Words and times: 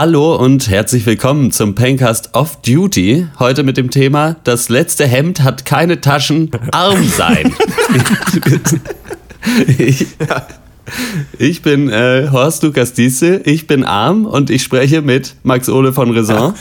Hallo 0.00 0.34
und 0.34 0.70
herzlich 0.70 1.04
willkommen 1.04 1.52
zum 1.52 1.74
Pencast 1.74 2.30
Off 2.32 2.62
Duty. 2.62 3.26
Heute 3.38 3.64
mit 3.64 3.76
dem 3.76 3.90
Thema 3.90 4.36
Das 4.44 4.70
letzte 4.70 5.06
Hemd 5.06 5.42
hat 5.42 5.66
keine 5.66 6.00
Taschen, 6.00 6.50
arm 6.72 7.06
sein. 7.06 7.54
ich, 9.78 10.06
ich 11.36 11.60
bin 11.60 11.90
äh, 11.90 12.30
Horst 12.32 12.62
Lukas 12.62 12.94
Diese, 12.94 13.42
ich 13.44 13.66
bin 13.66 13.84
arm 13.84 14.24
und 14.24 14.48
ich 14.48 14.62
spreche 14.62 15.02
mit 15.02 15.34
Max 15.42 15.68
Ole 15.68 15.92
von 15.92 16.16
Raison. 16.16 16.54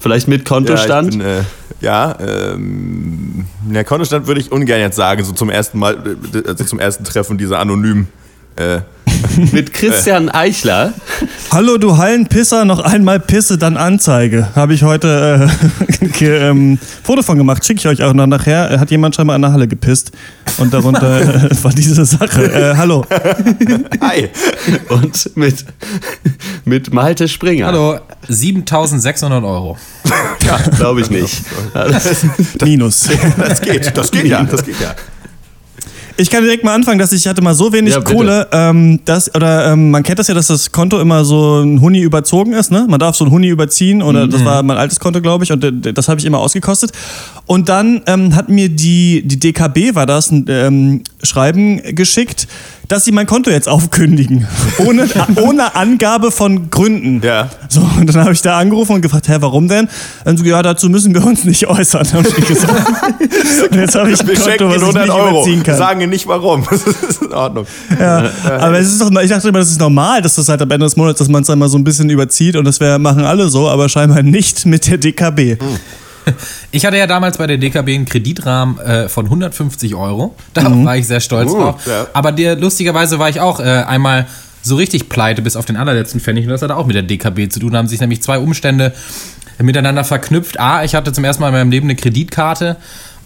Vielleicht 0.00 0.26
mit 0.26 0.44
Kontostand? 0.44 1.14
Ja, 1.14 1.20
bin, 1.20 1.26
äh, 1.28 1.42
ja 1.82 2.18
ähm, 2.18 3.44
der 3.62 3.84
Kontostand 3.84 4.26
würde 4.26 4.40
ich 4.40 4.50
ungern 4.50 4.80
jetzt 4.80 4.96
sagen, 4.96 5.22
so 5.22 5.32
zum 5.32 5.50
ersten 5.50 5.78
Mal, 5.78 6.16
also 6.48 6.64
zum 6.64 6.80
ersten 6.80 7.04
Treffen 7.04 7.38
dieser 7.38 7.60
anonymen 7.60 8.08
äh, 8.56 8.80
mit 9.52 9.72
Christian 9.72 10.28
Eichler. 10.28 10.92
Hallo, 11.50 11.78
du 11.78 11.96
Hallenpisser, 11.96 12.64
noch 12.64 12.80
einmal 12.80 13.20
Pisse, 13.20 13.58
dann 13.58 13.76
Anzeige. 13.76 14.48
Habe 14.54 14.74
ich 14.74 14.82
heute 14.82 15.48
äh, 16.20 16.24
ähm, 16.24 16.78
Foto 17.02 17.22
von 17.22 17.38
gemacht, 17.38 17.64
schicke 17.64 17.80
ich 17.80 17.86
euch 17.86 18.02
auch 18.02 18.12
noch 18.12 18.26
nachher. 18.26 18.78
Hat 18.80 18.90
jemand 18.90 19.14
schon 19.14 19.26
mal 19.26 19.36
in 19.36 19.42
der 19.42 19.52
Halle 19.52 19.68
gepisst 19.68 20.12
und 20.58 20.72
darunter 20.72 21.20
äh, 21.50 21.64
war 21.64 21.72
diese 21.72 22.04
Sache. 22.04 22.44
Äh, 22.44 22.76
hallo. 22.76 23.04
Hi. 24.00 24.28
Und 24.88 25.36
mit, 25.36 25.64
mit 26.64 26.92
Malte 26.92 27.28
Springer. 27.28 27.66
Hallo, 27.66 27.98
7600 28.28 29.42
Euro. 29.44 29.76
ja, 30.44 30.58
glaube 30.76 31.00
ich 31.00 31.10
nicht. 31.10 31.42
Minus. 32.62 33.08
Das 33.36 33.60
geht, 33.60 33.96
das 33.96 34.10
geht 34.10 34.26
ja, 34.26 34.42
das 34.44 34.64
geht 34.64 34.80
ja. 34.80 34.94
Ich 36.16 36.30
kann 36.30 36.42
direkt 36.44 36.64
mal 36.64 36.74
anfangen, 36.74 36.98
dass 36.98 37.12
ich 37.12 37.26
hatte 37.26 37.42
mal 37.42 37.54
so 37.54 37.72
wenig 37.72 37.94
ja, 37.94 38.00
Kohle, 38.00 38.48
ähm, 38.52 39.00
dass, 39.04 39.34
oder 39.34 39.72
ähm, 39.72 39.90
man 39.90 40.02
kennt 40.02 40.18
das 40.18 40.28
ja, 40.28 40.34
dass 40.34 40.48
das 40.48 40.72
Konto 40.72 41.00
immer 41.00 41.24
so 41.24 41.60
ein 41.60 41.80
Huni 41.80 42.00
überzogen 42.00 42.52
ist, 42.52 42.70
ne? 42.70 42.86
Man 42.88 43.00
darf 43.00 43.16
so 43.16 43.24
ein 43.24 43.30
Huni 43.30 43.48
überziehen 43.48 44.02
oder 44.02 44.26
mhm. 44.26 44.30
das 44.30 44.44
war 44.44 44.62
mein 44.62 44.76
altes 44.76 45.00
Konto, 45.00 45.20
glaube 45.20 45.44
ich, 45.44 45.52
und 45.52 45.64
das 45.96 46.08
habe 46.08 46.20
ich 46.20 46.26
immer 46.26 46.38
ausgekostet. 46.38 46.92
Und 47.46 47.68
dann 47.68 48.02
ähm, 48.06 48.34
hat 48.34 48.48
mir 48.48 48.68
die, 48.68 49.22
die 49.24 49.38
DKB, 49.38 49.94
war 49.94 50.06
das, 50.06 50.30
ein 50.30 50.46
ähm, 50.48 51.02
Schreiben 51.22 51.80
geschickt, 51.94 52.46
dass 52.88 53.04
sie 53.04 53.12
mein 53.12 53.26
Konto 53.26 53.50
jetzt 53.50 53.68
aufkündigen. 53.68 54.46
Ohne, 54.78 55.08
ohne 55.36 55.74
Angabe 55.74 56.30
von 56.30 56.70
Gründen. 56.70 57.20
Ja. 57.24 57.48
So, 57.68 57.80
und 57.98 58.06
dann 58.06 58.22
habe 58.22 58.32
ich 58.32 58.42
da 58.42 58.58
angerufen 58.58 58.92
und 58.92 59.02
gefragt, 59.02 59.28
hä, 59.28 59.36
warum 59.40 59.68
denn? 59.68 59.88
Und 60.24 60.38
so, 60.38 60.44
ja, 60.44 60.62
dazu 60.62 60.88
müssen 60.88 61.14
wir 61.14 61.24
uns 61.24 61.44
nicht 61.44 61.66
äußern, 61.66 62.06
habe 62.12 62.28
ich 62.28 62.46
gesagt. 62.46 62.72
und 63.70 63.78
jetzt 63.78 63.94
habe 63.94 64.10
ich 64.10 64.20
ein 64.20 64.26
wir 64.26 64.34
Konto, 64.34 64.68
was 64.68 64.82
ich 64.82 64.94
nicht 64.94 65.10
Euro. 65.10 65.30
überziehen 65.30 65.62
kann. 65.62 65.76
Sagen 65.76 66.08
nicht 66.10 66.26
warum. 66.26 66.66
Das 66.72 66.82
ist 67.10 67.22
in 67.22 67.32
Ordnung. 67.32 67.66
Ja, 67.98 68.30
aber 68.58 68.78
es 68.78 68.88
ist 68.88 69.00
doch, 69.00 69.10
ich 69.20 69.28
dachte 69.28 69.48
immer, 69.48 69.58
das 69.58 69.70
ist 69.70 69.80
normal, 69.80 70.20
dass 70.22 70.34
das 70.34 70.48
halt 70.48 70.60
am 70.62 70.70
Ende 70.70 70.84
des 70.86 70.96
Monats, 70.96 71.18
dass 71.18 71.28
man 71.28 71.42
es 71.42 71.50
einmal 71.50 71.68
so 71.68 71.78
ein 71.78 71.84
bisschen 71.84 72.10
überzieht 72.10 72.56
und 72.56 72.64
das 72.64 72.80
wär, 72.80 72.98
machen 72.98 73.24
alle 73.24 73.48
so, 73.48 73.68
aber 73.68 73.88
scheinbar 73.88 74.22
nicht 74.22 74.66
mit 74.66 74.86
der 74.88 74.98
DKB. 74.98 75.60
Hm. 75.60 75.78
Ich 76.74 76.86
hatte 76.86 76.96
ja 76.96 77.06
damals 77.06 77.36
bei 77.36 77.46
der 77.46 77.58
DKB 77.58 77.88
einen 77.90 78.04
Kreditrahmen 78.06 78.78
äh, 78.78 79.08
von 79.08 79.26
150 79.26 79.94
Euro. 79.94 80.34
Da 80.54 80.68
mhm. 80.68 80.86
war 80.86 80.96
ich 80.96 81.06
sehr 81.06 81.20
stolz 81.20 81.50
uh, 81.52 81.58
drauf. 81.58 81.86
Ja. 81.86 82.06
Aber 82.14 82.32
der, 82.32 82.56
lustigerweise 82.56 83.18
war 83.18 83.28
ich 83.28 83.40
auch 83.40 83.60
äh, 83.60 83.64
einmal 83.64 84.26
so 84.62 84.76
richtig 84.76 85.08
pleite 85.08 85.42
bis 85.42 85.56
auf 85.56 85.66
den 85.66 85.76
allerletzten 85.76 86.20
Pfennig. 86.20 86.44
Und 86.44 86.50
das 86.50 86.62
hatte 86.62 86.76
auch 86.76 86.86
mit 86.86 86.96
der 86.96 87.02
DKB 87.02 87.50
zu 87.50 87.60
tun. 87.60 87.72
Da 87.72 87.78
haben 87.78 87.88
sich 87.88 88.00
nämlich 88.00 88.22
zwei 88.22 88.38
Umstände 88.38 88.94
miteinander 89.60 90.04
verknüpft. 90.04 90.58
A, 90.58 90.84
ich 90.84 90.94
hatte 90.94 91.12
zum 91.12 91.24
ersten 91.24 91.42
Mal 91.42 91.48
in 91.48 91.54
meinem 91.54 91.70
Leben 91.70 91.86
eine 91.86 91.96
Kreditkarte 91.96 92.76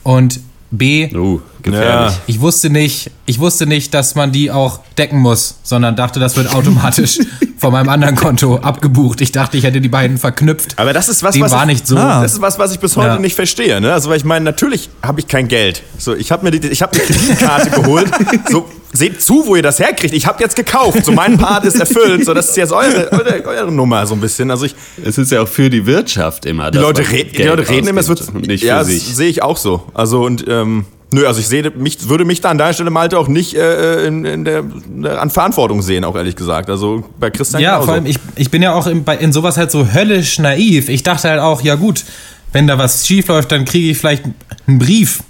und 0.03 0.41
B, 0.71 1.15
uh, 1.15 1.41
gefährlich. 1.63 2.13
Ja. 2.13 2.23
Ich 2.27 2.41
wusste 2.41 2.71
nicht, 2.71 3.11
ich 3.25 3.39
wusste 3.39 3.67
nicht, 3.67 3.95
dass 3.95 4.15
man 4.15 4.33
die 4.33 4.51
auch 4.51 4.81
decken 4.99 5.21
muss, 5.21 5.59
sondern 5.63 5.95
dachte, 5.95 6.19
das 6.19 6.37
wird 6.37 6.49
automatisch 6.55 7.21
von 7.59 7.73
meinem 7.73 7.89
anderen 7.89 8.17
Konto 8.17 8.57
abgebucht. 8.57 9.21
Ich 9.21 9.33
dachte, 9.33 9.57
ich 9.57 9.65
hätte 9.65 9.81
die 9.81 9.89
beiden 9.89 10.19
verknüpft. 10.19 10.79
Aber 10.79 10.93
das 10.93 11.09
ist 11.09 11.23
was, 11.23 11.35
Dem 11.35 11.43
was 11.43 11.53
war 11.53 11.63
ich, 11.63 11.69
nicht 11.69 11.87
so. 11.87 11.97
Ah. 11.97 12.23
Das 12.23 12.35
ist 12.35 12.41
was, 12.41 12.59
was 12.59 12.73
ich 12.73 12.81
bis 12.81 12.97
heute 12.97 13.09
ja. 13.09 13.19
nicht 13.19 13.35
verstehe. 13.35 13.81
Ne? 13.81 13.93
Also, 13.93 14.11
weil 14.11 14.19
ich 14.19 14.25
meine, 14.25 14.45
natürlich 14.45 14.91
habe 15.03 15.21
ich 15.21 15.29
kein 15.29 15.49
Geld. 15.49 15.83
So, 15.99 16.15
ich 16.15 16.31
habe 16.33 16.45
mir 16.45 16.51
die, 16.51 16.69
ich 16.69 16.83
habe 16.83 16.93
eine 16.93 17.03
Kreditkarte 17.03 17.71
geholt. 17.83 18.11
So, 18.51 18.69
seht 18.93 19.23
zu, 19.23 19.47
wo 19.47 19.57
ihr 19.57 19.63
das 19.63 19.79
herkriegt. 19.79 20.15
Ich 20.15 20.27
habe 20.27 20.43
jetzt 20.43 20.57
gekauft. 20.57 21.05
So, 21.05 21.13
mein 21.13 21.39
Part 21.39 21.65
ist 21.65 21.79
erfüllt. 21.79 22.25
So, 22.25 22.35
das 22.35 22.51
ist 22.51 22.57
jetzt 22.57 22.73
eure, 22.73 23.11
eure, 23.13 23.45
eure 23.45 23.73
Nummer 23.73 24.07
so 24.07 24.15
ein 24.15 24.21
bisschen. 24.21 24.51
Also 24.51 24.67
ich, 24.67 24.75
es 25.05 25.19
ist 25.19 25.33
ja 25.33 25.43
auch 25.43 25.49
für 25.49 25.71
die 25.71 25.87
Wirtschaft 25.87 26.47
immer. 26.47 26.71
Die 26.71 26.79
Leute, 26.79 27.03
re 27.11 27.25
die 27.25 27.43
Leute 27.43 27.69
reden 27.69 27.89
immer, 27.89 28.01
es 28.01 28.09
wird 28.09 28.35
nicht 28.47 28.65
ja, 28.65 28.81
für 28.81 28.85
sich. 28.87 29.03
sehe 29.03 29.29
ich 29.29 29.43
auch 29.43 29.57
so. 29.57 29.87
Also 29.95 30.25
und 30.25 30.45
ähm, 30.49 30.87
Nö, 31.17 31.27
also 31.27 31.41
ich 31.41 31.49
sehe 31.49 31.71
mich, 31.71 32.11
würde 32.11 32.27
mich 32.27 32.43
da 32.43 32.51
an 32.51 32.59
deiner 32.59 32.75
Stelle, 32.75 32.91
Malte, 32.91 33.19
auch 33.19 33.27
nicht 33.27 33.55
äh, 33.55 34.05
in, 34.07 34.27
in 34.27 34.45
der, 34.45 34.63
der, 34.63 35.23
an 35.23 35.31
Verantwortung 35.31 35.81
sehen, 35.81 36.05
auch 36.05 36.15
ehrlich 36.15 36.37
gesagt. 36.37 36.69
Also 36.69 37.05
bei 37.19 37.31
Christian 37.31 37.63
Ja, 37.63 37.71
genauso. 37.71 37.87
vor 37.87 37.95
allem, 37.95 38.05
ich, 38.05 38.19
ich 38.35 38.51
bin 38.51 38.61
ja 38.61 38.75
auch 38.75 38.87
in, 38.87 39.03
bei, 39.03 39.17
in 39.17 39.33
sowas 39.33 39.57
halt 39.57 39.71
so 39.71 39.95
höllisch 39.95 40.39
naiv. 40.39 40.91
Ich 40.91 41.05
dachte 41.05 41.31
halt 41.31 41.41
auch, 41.41 41.63
ja 41.63 41.77
gut, 41.77 42.05
wenn 42.53 42.67
da 42.67 42.77
was 42.77 43.07
schief 43.07 43.29
läuft, 43.29 43.51
dann 43.51 43.65
kriege 43.65 43.93
ich 43.93 43.97
vielleicht 43.97 44.25
einen 44.67 44.79
Brief 44.79 45.23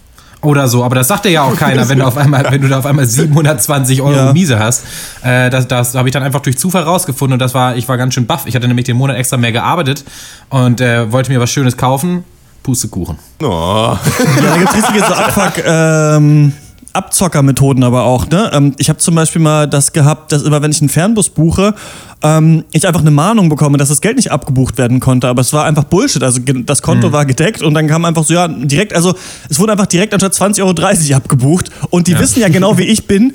oder 0.42 0.66
so. 0.66 0.82
Aber 0.82 0.96
das 0.96 1.06
sagt 1.06 1.24
ja 1.26 1.42
auch 1.44 1.54
keiner, 1.54 1.88
wenn 1.88 2.00
du 2.00 2.04
auf 2.08 2.16
einmal, 2.16 2.44
wenn 2.50 2.62
du 2.62 2.66
da 2.66 2.80
auf 2.80 2.86
einmal 2.86 3.06
720 3.06 4.02
Euro 4.02 4.16
ja. 4.16 4.32
Miese 4.32 4.58
hast. 4.58 4.82
Äh, 5.22 5.50
das 5.50 5.68
das 5.68 5.94
habe 5.94 6.08
ich 6.08 6.12
dann 6.12 6.24
einfach 6.24 6.40
durch 6.40 6.58
Zufall 6.58 6.82
rausgefunden 6.82 7.34
und 7.34 7.38
das 7.38 7.54
war, 7.54 7.76
ich 7.76 7.88
war 7.88 7.96
ganz 7.96 8.12
schön 8.14 8.26
baff. 8.26 8.42
Ich 8.46 8.56
hatte 8.56 8.66
nämlich 8.66 8.86
den 8.86 8.96
Monat 8.96 9.16
extra 9.18 9.36
mehr 9.36 9.52
gearbeitet 9.52 10.02
und 10.48 10.80
äh, 10.80 11.12
wollte 11.12 11.30
mir 11.30 11.38
was 11.38 11.52
Schönes 11.52 11.76
kaufen 11.76 12.24
Pustekuchen. 12.66 13.16
Oh. 13.40 13.46
Ja, 13.46 14.00
da 14.42 14.56
gibt 14.58 14.70
es 14.70 14.76
richtige 14.76 14.98
so 14.98 15.14
Abfuck, 15.14 15.62
ähm, 15.64 16.52
Abzockermethoden 16.92 17.84
aber 17.84 18.02
auch. 18.02 18.28
Ne? 18.28 18.50
Ähm, 18.52 18.74
ich 18.78 18.88
habe 18.88 18.98
zum 18.98 19.14
Beispiel 19.14 19.40
mal 19.40 19.68
das 19.68 19.92
gehabt, 19.92 20.32
dass 20.32 20.42
immer, 20.42 20.62
wenn 20.62 20.72
ich 20.72 20.80
einen 20.80 20.88
Fernbus 20.88 21.28
buche, 21.28 21.76
ähm, 22.22 22.64
ich 22.72 22.88
einfach 22.88 23.02
eine 23.02 23.12
Mahnung 23.12 23.48
bekomme, 23.48 23.78
dass 23.78 23.88
das 23.88 24.00
Geld 24.00 24.16
nicht 24.16 24.32
abgebucht 24.32 24.78
werden 24.78 24.98
konnte. 24.98 25.28
Aber 25.28 25.42
es 25.42 25.52
war 25.52 25.64
einfach 25.64 25.84
Bullshit. 25.84 26.24
Also 26.24 26.40
das 26.40 26.82
Konto 26.82 27.08
mhm. 27.08 27.12
war 27.12 27.24
gedeckt 27.24 27.62
und 27.62 27.72
dann 27.74 27.86
kam 27.86 28.04
einfach 28.04 28.24
so, 28.24 28.34
ja, 28.34 28.48
direkt, 28.48 28.96
also 28.96 29.14
es 29.48 29.60
wurde 29.60 29.70
einfach 29.70 29.86
direkt 29.86 30.12
anstatt 30.12 30.32
20,30 30.32 30.62
Euro 30.62 31.16
abgebucht. 31.16 31.70
Und 31.90 32.08
die 32.08 32.12
ja. 32.12 32.18
wissen 32.18 32.40
ja 32.40 32.48
genau, 32.48 32.78
wie 32.78 32.86
ich 32.86 33.06
bin 33.06 33.32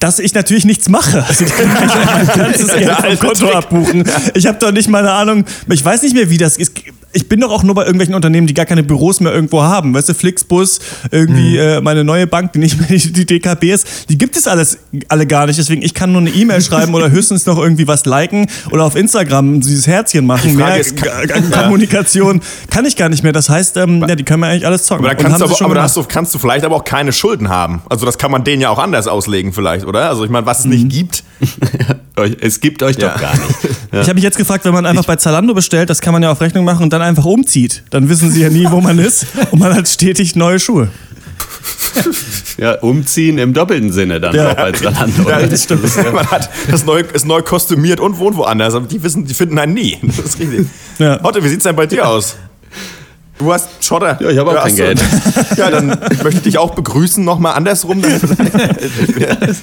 dass 0.00 0.18
ich 0.18 0.34
natürlich 0.34 0.66
nichts 0.66 0.90
mache. 0.90 1.24
Also, 1.26 1.44
ich 1.46 1.56
kann 1.56 1.68
mein 1.72 2.26
ganzes 2.26 2.74
Geld 2.74 2.90
vom 2.90 3.18
Konto 3.18 3.50
abbuchen. 3.50 4.04
Ich 4.34 4.46
habe 4.46 4.58
doch 4.58 4.70
nicht 4.70 4.86
mal 4.86 4.98
eine 4.98 5.12
Ahnung, 5.12 5.46
ich 5.70 5.82
weiß 5.82 6.02
nicht 6.02 6.14
mehr, 6.14 6.28
wie 6.28 6.36
das 6.36 6.58
ist 6.58 6.74
ich 7.14 7.28
bin 7.28 7.40
doch 7.40 7.50
auch 7.50 7.62
nur 7.62 7.74
bei 7.74 7.82
irgendwelchen 7.82 8.14
Unternehmen, 8.14 8.46
die 8.46 8.54
gar 8.54 8.66
keine 8.66 8.82
Büros 8.82 9.20
mehr 9.20 9.32
irgendwo 9.32 9.62
haben. 9.62 9.94
Weißt 9.94 10.08
du, 10.08 10.14
Flixbus, 10.14 10.80
irgendwie 11.10 11.54
mhm. 11.54 11.58
äh, 11.58 11.80
meine 11.80 12.04
neue 12.04 12.26
Bank, 12.26 12.52
die 12.52 12.58
nicht 12.58 12.78
mehr 12.78 12.88
die, 12.88 13.12
die 13.12 13.24
DKB 13.24 13.64
ist, 13.72 14.10
die 14.10 14.18
gibt 14.18 14.36
es 14.36 14.46
alles 14.46 14.78
alle 15.08 15.26
gar 15.26 15.46
nicht. 15.46 15.58
Deswegen, 15.58 15.82
ich 15.82 15.94
kann 15.94 16.12
nur 16.12 16.20
eine 16.20 16.30
E-Mail 16.30 16.60
schreiben 16.62 16.94
oder 16.94 17.10
höchstens 17.10 17.46
noch 17.46 17.58
irgendwie 17.58 17.86
was 17.86 18.04
liken 18.04 18.46
oder 18.70 18.84
auf 18.84 18.96
Instagram 18.96 19.60
dieses 19.60 19.86
Herzchen 19.86 20.26
machen. 20.26 20.56
Mehr 20.56 20.76
ist, 20.76 20.96
kann, 20.96 21.50
Kommunikation 21.50 22.40
kann 22.70 22.84
ich 22.84 22.96
gar 22.96 23.08
nicht 23.08 23.22
mehr. 23.22 23.32
Das 23.32 23.48
heißt, 23.48 23.76
ähm, 23.76 24.04
ja, 24.06 24.16
die 24.16 24.24
können 24.24 24.40
mir 24.40 24.48
eigentlich 24.48 24.66
alles 24.66 24.84
zocken. 24.84 25.04
Aber 25.04 25.14
da 25.14 25.22
kannst, 25.22 25.40
du, 25.40 25.44
aber, 25.44 25.64
aber 25.64 25.74
da 25.74 25.86
du, 25.86 26.04
kannst 26.04 26.34
du 26.34 26.38
vielleicht 26.38 26.64
aber 26.64 26.76
auch 26.76 26.84
keine 26.84 27.12
Schulden 27.12 27.48
haben. 27.48 27.82
Also 27.88 28.06
das 28.06 28.18
kann 28.18 28.30
man 28.30 28.44
denen 28.44 28.60
ja 28.60 28.70
auch 28.70 28.78
anders 28.78 29.06
auslegen 29.06 29.52
vielleicht, 29.52 29.86
oder? 29.86 30.08
Also 30.08 30.24
ich 30.24 30.30
meine, 30.30 30.46
was 30.46 30.60
es 30.60 30.64
mhm. 30.64 30.70
nicht 30.72 30.88
gibt. 30.90 31.24
es 32.40 32.60
gibt 32.60 32.82
euch 32.82 32.96
ja. 32.96 33.10
doch 33.10 33.20
gar 33.20 33.34
nicht. 33.34 33.54
Ja. 33.92 34.00
Ich 34.00 34.08
habe 34.08 34.14
mich 34.14 34.24
jetzt 34.24 34.38
gefragt, 34.38 34.64
wenn 34.64 34.74
man 34.74 34.86
einfach 34.86 35.02
ich 35.02 35.06
bei 35.06 35.14
Zalando 35.14 35.54
bestellt, 35.54 35.88
das 35.88 36.00
kann 36.00 36.12
man 36.12 36.20
ja 36.20 36.32
auf 36.32 36.40
Rechnung 36.40 36.64
machen 36.64 36.82
und 36.82 36.92
dann 36.92 37.00
einfach 37.00 37.24
umzieht. 37.26 37.84
Dann 37.90 38.08
wissen 38.08 38.32
sie 38.32 38.40
ja 38.40 38.50
nie, 38.50 38.66
wo 38.68 38.80
man 38.80 38.98
ist 38.98 39.24
und 39.52 39.60
man 39.60 39.72
hat 39.72 39.86
stetig 39.88 40.34
neue 40.34 40.58
Schuhe. 40.58 40.88
Ja, 42.58 42.72
umziehen 42.80 43.38
im 43.38 43.54
doppelten 43.54 43.92
Sinne 43.92 44.20
dann 44.20 44.34
ja. 44.34 44.50
auch 44.50 44.56
bei 44.56 44.72
Zalando. 44.72 45.28
Ja, 45.28 45.46
das 45.46 45.62
stimmt. 45.62 45.84
Man 46.12 46.28
hat 46.28 46.50
das 46.68 46.84
neu, 46.84 47.04
ist 47.12 47.24
neu 47.24 47.42
kostümiert 47.42 48.00
und 48.00 48.18
wohnt 48.18 48.36
woanders. 48.36 48.74
Aber 48.74 48.88
die 48.88 49.00
wissen, 49.00 49.26
die 49.26 49.34
finden 49.34 49.60
einen 49.60 49.74
nie. 49.74 49.96
Das 50.02 50.18
ist 50.18 50.40
richtig. 50.40 50.66
Ja. 50.98 51.24
Otto, 51.24 51.44
wie 51.44 51.48
sieht's 51.48 51.62
denn 51.62 51.76
bei 51.76 51.86
dir 51.86 52.08
aus? 52.08 52.34
Du 53.38 53.52
hast 53.52 53.84
Schotter. 53.84 54.16
Ja, 54.20 54.30
ich 54.30 54.38
habe 54.38 54.50
auch 54.50 54.64
kein 54.64 54.76
Geld. 54.76 55.02
Ja, 55.56 55.70
dann 55.70 55.86
möchte 55.88 56.38
ich 56.38 56.42
dich 56.42 56.58
auch 56.58 56.74
begrüßen, 56.74 57.24
nochmal 57.24 57.54
andersrum. 57.54 58.02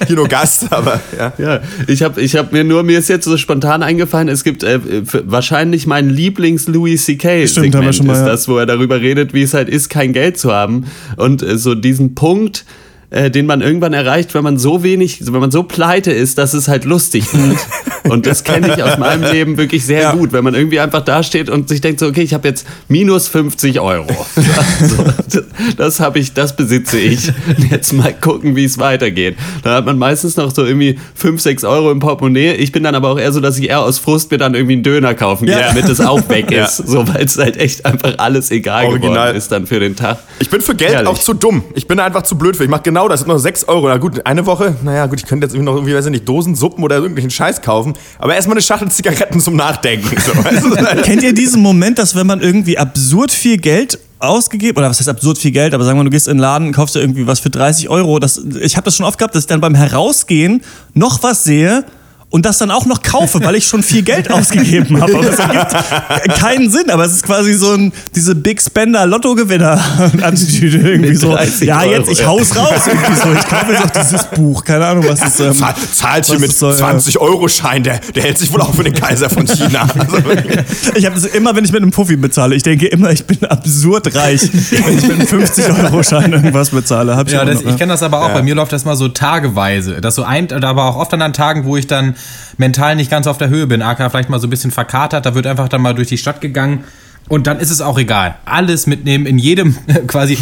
Hier 0.07 0.15
nur 0.15 0.27
Gast, 0.27 0.71
aber 0.71 1.01
ja. 1.17 1.33
Ja, 1.37 1.59
ich 1.87 2.01
habe 2.01 2.21
ich 2.21 2.35
hab 2.35 2.53
mir 2.53 2.63
nur, 2.63 2.83
mir 2.83 2.99
ist 2.99 3.09
jetzt 3.09 3.25
so 3.25 3.35
spontan 3.35 3.83
eingefallen, 3.83 4.29
es 4.29 4.43
gibt 4.43 4.63
äh, 4.63 4.79
wahrscheinlich 5.25 5.87
mein 5.87 6.09
Lieblings-Louis 6.09 7.03
C.K. 7.05 7.47
Stimmt, 7.47 7.75
haben 7.75 7.85
wir 7.85 7.93
schon 7.93 8.07
mal, 8.07 8.13
ist 8.13 8.25
das, 8.25 8.47
wo 8.47 8.57
er 8.57 8.65
darüber 8.65 9.01
redet, 9.01 9.33
wie 9.33 9.41
es 9.41 9.53
halt 9.53 9.67
ist, 9.67 9.89
kein 9.89 10.13
Geld 10.13 10.37
zu 10.37 10.51
haben. 10.51 10.85
Und 11.17 11.43
äh, 11.43 11.57
so 11.57 11.75
diesen 11.75 12.15
Punkt, 12.15 12.65
äh, 13.09 13.29
den 13.29 13.45
man 13.45 13.61
irgendwann 13.61 13.93
erreicht, 13.93 14.33
wenn 14.33 14.43
man 14.43 14.57
so 14.57 14.83
wenig, 14.83 15.25
wenn 15.25 15.41
man 15.41 15.51
so 15.51 15.63
pleite 15.63 16.11
ist, 16.11 16.37
dass 16.37 16.53
es 16.53 16.67
halt 16.67 16.85
lustig 16.85 17.25
wird. 17.33 17.57
Und 18.09 18.25
das 18.25 18.43
kenne 18.43 18.73
ich 18.73 18.83
aus 18.83 18.97
meinem 18.97 19.23
Leben 19.31 19.57
wirklich 19.57 19.85
sehr 19.85 20.01
ja. 20.01 20.11
gut, 20.13 20.33
wenn 20.33 20.43
man 20.43 20.53
irgendwie 20.53 20.79
einfach 20.79 21.01
dasteht 21.01 21.49
und 21.49 21.69
sich 21.69 21.81
denkt 21.81 21.99
so, 21.99 22.07
okay, 22.07 22.21
ich 22.21 22.33
habe 22.33 22.47
jetzt 22.47 22.67
minus 22.87 23.27
50 23.27 23.79
Euro. 23.79 24.07
Also, 24.81 25.03
das, 25.27 25.43
das 25.77 25.99
habe 25.99 26.19
ich, 26.19 26.33
das 26.33 26.55
besitze 26.55 26.97
ich. 26.97 27.31
Jetzt 27.69 27.93
mal 27.93 28.13
gucken, 28.13 28.55
wie 28.55 28.63
es 28.63 28.77
weitergeht. 28.79 29.37
Da 29.63 29.75
hat 29.75 29.85
man 29.85 29.97
meistens 29.97 30.35
noch 30.37 30.53
so 30.53 30.65
irgendwie 30.65 30.97
5, 31.15 31.41
6 31.41 31.63
Euro 31.63 31.91
im 31.91 31.99
Portemonnaie. 31.99 32.53
Ich 32.53 32.71
bin 32.71 32.83
dann 32.83 32.95
aber 32.95 33.09
auch 33.09 33.19
eher 33.19 33.31
so, 33.31 33.39
dass 33.39 33.57
ich 33.57 33.69
eher 33.69 33.81
aus 33.81 33.99
Frust 33.99 34.31
mir 34.31 34.37
dann 34.37 34.55
irgendwie 34.55 34.73
einen 34.73 34.83
Döner 34.83 35.13
kaufen 35.13 35.45
gehe, 35.45 35.59
ja. 35.59 35.67
damit 35.67 35.89
es 35.89 35.99
auch 35.99 36.27
weg 36.29 36.51
ist. 36.51 36.79
Ja. 36.79 36.85
So, 36.85 37.07
weil 37.07 37.25
es 37.25 37.37
halt 37.37 37.57
echt 37.57 37.85
einfach 37.85 38.17
alles 38.17 38.51
egal 38.51 38.85
Original. 38.85 39.13
geworden 39.13 39.37
ist 39.37 39.51
dann 39.51 39.67
für 39.67 39.79
den 39.79 39.95
Tag. 39.95 40.19
Ich 40.39 40.49
bin 40.49 40.61
für 40.61 40.75
Geld 40.75 40.93
Herrlich. 40.93 41.09
auch 41.09 41.19
zu 41.19 41.33
dumm. 41.33 41.63
Ich 41.75 41.87
bin 41.87 41.99
einfach 41.99 42.23
zu 42.23 42.37
blöd 42.37 42.55
für. 42.55 42.63
Ich 42.63 42.69
mache 42.69 42.83
genau 42.83 43.07
das. 43.07 43.21
Ich 43.21 43.27
noch 43.27 43.37
6 43.37 43.67
Euro. 43.67 43.87
Na 43.87 43.97
gut, 43.97 44.25
eine 44.25 44.45
Woche, 44.45 44.75
naja 44.83 45.05
gut, 45.05 45.19
ich 45.19 45.25
könnte 45.27 45.45
jetzt 45.45 45.53
irgendwie 45.53 45.65
noch 45.65 45.75
irgendwie, 45.75 45.95
weiß 45.95 46.05
ich 46.05 46.11
nicht, 46.11 46.27
Dosen, 46.27 46.55
Suppen 46.55 46.83
oder 46.83 46.95
irgendwelchen 46.95 47.31
Scheiß 47.31 47.61
kaufen 47.61 47.90
kaufen, 47.93 48.15
aber 48.19 48.35
erstmal 48.35 48.55
eine 48.55 48.61
Schachtel 48.61 48.91
Zigaretten 48.91 49.39
zum 49.39 49.55
Nachdenken. 49.55 50.15
So. 50.19 50.31
Kennt 51.03 51.23
ihr 51.23 51.33
diesen 51.33 51.61
Moment, 51.61 51.97
dass 51.99 52.15
wenn 52.15 52.27
man 52.27 52.41
irgendwie 52.41 52.77
absurd 52.77 53.31
viel 53.31 53.57
Geld 53.57 53.99
ausgegeben, 54.19 54.77
oder 54.77 54.89
was 54.89 54.99
heißt 54.99 55.09
absurd 55.09 55.37
viel 55.37 55.51
Geld, 55.51 55.73
aber 55.73 55.83
sagen 55.83 55.97
wir, 55.97 56.03
du 56.03 56.09
gehst 56.09 56.27
in 56.27 56.37
den 56.37 56.41
Laden, 56.41 56.71
kaufst 56.71 56.95
dir 56.95 56.99
irgendwie 56.99 57.25
was 57.25 57.39
für 57.39 57.49
30 57.49 57.89
Euro. 57.89 58.19
Das, 58.19 58.41
ich 58.61 58.77
habe 58.77 58.85
das 58.85 58.95
schon 58.95 59.05
oft 59.05 59.17
gehabt, 59.17 59.35
dass 59.35 59.43
ich 59.43 59.47
dann 59.47 59.61
beim 59.61 59.75
Herausgehen 59.75 60.61
noch 60.93 61.23
was 61.23 61.43
sehe, 61.43 61.85
und 62.31 62.45
das 62.45 62.57
dann 62.57 62.71
auch 62.71 62.85
noch 62.85 63.03
kaufe, 63.03 63.43
weil 63.43 63.55
ich 63.55 63.67
schon 63.67 63.83
viel 63.83 64.01
Geld 64.01 64.31
ausgegeben 64.31 64.99
habe. 65.01 65.15
Aber 65.15 65.29
es 65.29 65.37
ergibt 65.37 66.39
keinen 66.39 66.71
Sinn, 66.71 66.89
aber 66.89 67.05
es 67.05 67.11
ist 67.11 67.23
quasi 67.23 67.53
so 67.53 67.73
ein, 67.73 67.93
diese 68.15 68.33
Big 68.35 68.61
Spender 68.61 69.05
Lotto-Gewinner-Attitüde 69.05 70.77
irgendwie 70.91 71.15
so. 71.15 71.37
Ja, 71.61 71.83
jetzt, 71.83 72.09
ich 72.09 72.25
hau's 72.25 72.55
raus 72.55 72.87
irgendwie 72.87 73.15
so. 73.15 73.33
Ich 73.33 73.47
kaufe 73.47 73.73
jetzt 73.73 73.83
auch 73.83 74.01
dieses 74.01 74.25
Buch, 74.27 74.63
keine 74.63 74.85
Ahnung, 74.87 75.05
was 75.07 75.21
ist. 75.21 75.39
Ähm, 75.41 75.53
Zahl, 75.53 75.75
zahlt 75.93 76.25
hier 76.25 76.39
mit 76.39 76.51
20-Euro-Schein, 76.51 77.83
der, 77.83 77.99
der 78.15 78.23
hält 78.23 78.37
sich 78.37 78.51
wohl 78.53 78.61
auch 78.61 78.73
für 78.73 78.83
den 78.83 78.93
Kaiser 78.93 79.29
von 79.29 79.45
China. 79.45 79.87
ich 80.95 81.05
habe 81.05 81.15
das 81.15 81.25
immer, 81.25 81.53
wenn 81.55 81.65
ich 81.65 81.73
mit 81.73 81.81
einem 81.81 81.91
Puffi 81.91 82.15
bezahle. 82.15 82.55
Ich 82.55 82.63
denke 82.63 82.87
immer, 82.87 83.11
ich 83.11 83.25
bin 83.25 83.43
absurd 83.45 84.15
reich, 84.15 84.41
wenn 84.53 84.97
ich 84.97 85.03
mit 85.03 85.11
einem 85.11 85.27
50-Euro-Schein 85.27 86.31
irgendwas 86.31 86.69
bezahle. 86.69 87.17
Hab 87.17 87.27
ich 87.27 87.33
ja, 87.33 87.43
das, 87.43 87.61
ich 87.61 87.75
kenne 87.75 87.91
das 87.91 88.03
aber 88.03 88.21
auch. 88.21 88.29
Ja. 88.29 88.35
Bei 88.35 88.41
mir 88.41 88.55
läuft 88.55 88.71
das 88.71 88.85
mal 88.85 88.95
so 88.95 89.09
tageweise. 89.09 89.99
Das 89.99 90.15
so 90.15 90.23
ein, 90.23 90.49
aber 90.51 90.85
auch 90.85 90.95
oft 90.95 91.13
an 91.13 91.33
Tagen, 91.33 91.65
wo 91.65 91.75
ich 91.75 91.87
dann 91.87 92.15
mental 92.57 92.95
nicht 92.95 93.11
ganz 93.11 93.27
auf 93.27 93.37
der 93.37 93.49
Höhe 93.49 93.67
bin, 93.67 93.81
AK 93.81 94.11
vielleicht 94.11 94.29
mal 94.29 94.39
so 94.39 94.47
ein 94.47 94.49
bisschen 94.49 94.71
verkatert, 94.71 95.25
da 95.25 95.35
wird 95.35 95.47
einfach 95.47 95.69
dann 95.69 95.81
mal 95.81 95.93
durch 95.93 96.07
die 96.07 96.17
Stadt 96.17 96.41
gegangen 96.41 96.83
und 97.31 97.47
dann 97.47 97.59
ist 97.61 97.71
es 97.71 97.79
auch 97.79 97.97
egal. 97.97 98.35
Alles 98.43 98.87
mitnehmen, 98.87 99.25
in 99.25 99.39
jedem, 99.39 99.77
quasi 100.07 100.37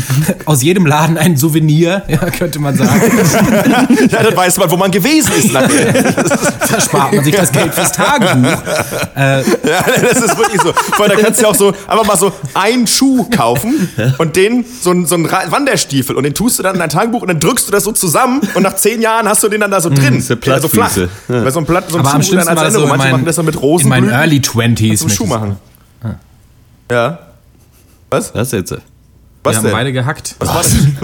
aus 0.45 0.63
jedem 0.63 0.87
Laden 0.87 1.19
ein 1.19 1.37
Souvenir, 1.37 2.01
ja, 2.07 2.17
könnte 2.31 2.57
man 2.57 2.75
sagen. 2.75 2.89
ja, 4.11 4.23
dann 4.23 4.35
weiß 4.35 4.57
man, 4.57 4.71
wo 4.71 4.75
man 4.75 4.89
gewesen 4.89 5.31
ist 5.37 5.53
nachher. 5.53 5.93
da 5.93 6.81
spart 6.81 7.13
man 7.13 7.23
sich 7.23 7.35
das 7.35 7.51
Geld 7.51 7.75
fürs 7.75 7.91
Tagebuch. 7.91 8.63
Äh, 9.15 9.41
ja, 9.41 9.85
das 10.01 10.19
ist 10.19 10.35
wirklich 10.35 10.59
so. 10.61 10.73
Vor 10.73 11.05
allem, 11.05 11.15
da 11.15 11.23
kannst 11.23 11.39
du 11.39 11.43
ja 11.43 11.49
auch 11.51 11.55
so 11.55 11.67
einfach 11.87 12.05
mal 12.05 12.17
so 12.17 12.33
einen 12.55 12.87
Schuh 12.87 13.29
kaufen 13.29 13.87
und 14.17 14.35
den, 14.35 14.65
so 14.81 14.89
ein, 14.89 15.05
so 15.05 15.15
Wanderstiefel 15.15 16.15
und 16.15 16.23
den 16.23 16.33
tust 16.33 16.57
du 16.57 16.63
dann 16.63 16.73
in 16.73 16.79
dein 16.79 16.89
Tagebuch 16.89 17.21
und 17.21 17.27
dann 17.27 17.39
drückst 17.39 17.67
du 17.67 17.71
das 17.71 17.83
so 17.83 17.91
zusammen 17.91 18.41
und 18.55 18.63
nach 18.63 18.75
zehn 18.75 18.99
Jahren 18.99 19.29
hast 19.29 19.43
du 19.43 19.47
den 19.49 19.61
dann 19.61 19.69
da 19.69 19.79
so 19.79 19.89
drin. 19.89 20.23
Das 20.27 20.29
ist 20.31 20.61
so 20.63 20.67
flach. 20.67 20.97
Ja. 20.97 21.07
Weil 21.27 21.51
so 21.51 21.59
ein 21.59 21.67
Platt, 21.67 21.85
so 21.89 21.97
ein 21.97 21.99
Aber 21.99 22.15
am 22.15 22.23
schlimmsten 22.23 22.55
war 22.55 22.63
das 22.63 22.73
so 22.73 22.81
in 22.81 22.89
Manche 22.89 23.11
machen 23.11 23.25
das 23.25 23.35
dann 23.35 23.45
mit 23.45 23.61
Rosen. 23.61 23.83
In 23.83 23.89
meinen 23.89 24.09
Early 24.09 24.41
Twenties. 24.41 25.05
Schuh 25.13 25.27
machen. 25.27 25.57
Ja. 26.91 27.19
Was? 28.09 28.33
Was 28.33 28.51
jetzt? 28.51 28.75
Was 29.41 29.55
Wir 29.55 29.61
denn? 29.61 29.71
haben 29.71 29.77
beide 29.77 29.93
gehackt. 29.93 30.35
Was 30.39 30.49
war 30.49 30.63
denn? 30.63 30.97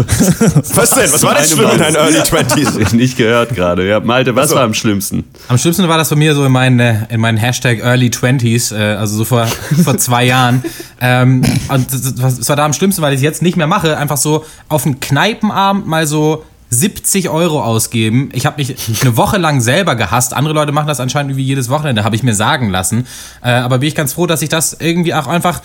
was 0.76 0.90
denn? 0.90 1.14
Was 1.14 1.24
war 1.24 1.36
denn 1.36 1.46
schlimm 1.46 1.70
in 1.72 1.78
deinen 1.78 1.96
Early 1.96 2.20
20s? 2.20 2.96
Nicht 2.96 3.18
gehört 3.18 3.56
gerade. 3.56 3.88
Ja, 3.88 4.02
Malte, 4.02 4.36
was 4.36 4.50
so. 4.50 4.56
war 4.56 4.64
am 4.64 4.74
schlimmsten? 4.74 5.24
Am 5.48 5.58
schlimmsten 5.58 5.88
war 5.88 5.98
das 5.98 6.10
bei 6.10 6.18
mir 6.18 6.36
so 6.36 6.44
in 6.44 6.52
meinen, 6.52 6.80
äh, 6.80 7.06
in 7.10 7.22
meinen 7.22 7.38
Hashtag 7.38 7.80
Early 7.80 8.08
20s, 8.10 8.76
äh, 8.76 8.96
also 8.96 9.16
so 9.16 9.24
vor, 9.26 9.46
vor 9.84 9.98
zwei 9.98 10.26
Jahren. 10.26 10.64
Ähm, 11.00 11.44
und 11.70 11.94
das 11.94 12.50
war 12.50 12.56
da 12.58 12.66
am 12.66 12.74
schlimmsten, 12.74 13.02
weil 13.02 13.14
ich 13.14 13.20
es 13.20 13.24
jetzt 13.24 13.42
nicht 13.42 13.56
mehr 13.56 13.68
mache, 13.68 13.98
einfach 13.98 14.18
so 14.18 14.44
auf 14.68 14.86
einen 14.86 15.00
Kneipenabend 15.00 15.88
mal 15.88 16.06
so 16.06 16.44
70 16.70 17.30
Euro 17.30 17.64
ausgeben. 17.64 18.30
Ich 18.34 18.46
habe 18.46 18.58
mich 18.58 18.76
eine 19.02 19.18
Woche 19.18 19.38
lang 19.38 19.62
selber 19.62 19.96
gehasst. 19.96 20.34
Andere 20.34 20.54
Leute 20.54 20.72
machen 20.72 20.88
das 20.88 21.00
anscheinend 21.00 21.38
wie 21.38 21.44
jedes 21.44 21.70
Wochenende, 21.70 22.04
habe 22.04 22.16
ich 22.16 22.24
mir 22.24 22.36
sagen 22.36 22.70
lassen. 22.70 23.06
Äh, 23.42 23.52
aber 23.52 23.80
bin 23.80 23.88
ich 23.88 23.96
ganz 23.96 24.14
froh, 24.14 24.26
dass 24.26 24.42
ich 24.42 24.50
das 24.50 24.74
irgendwie 24.80 25.14
auch 25.14 25.28
einfach 25.28 25.62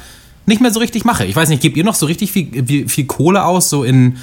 nicht 0.47 0.61
mehr 0.61 0.73
so 0.73 0.81
richtig 0.81 1.05
mache. 1.05 1.25
Ich 1.25 1.37
weiß 1.37 1.49
nicht, 1.49 1.62
gebt 1.62 1.76
ihr 1.76 1.85
noch 1.85 1.94
so 1.94 2.06
richtig 2.06 2.32
viel, 2.32 2.88
viel 2.88 3.06
Kohle 3.06 3.44
aus, 3.44 3.70
so 3.70 3.85
in 3.85 4.17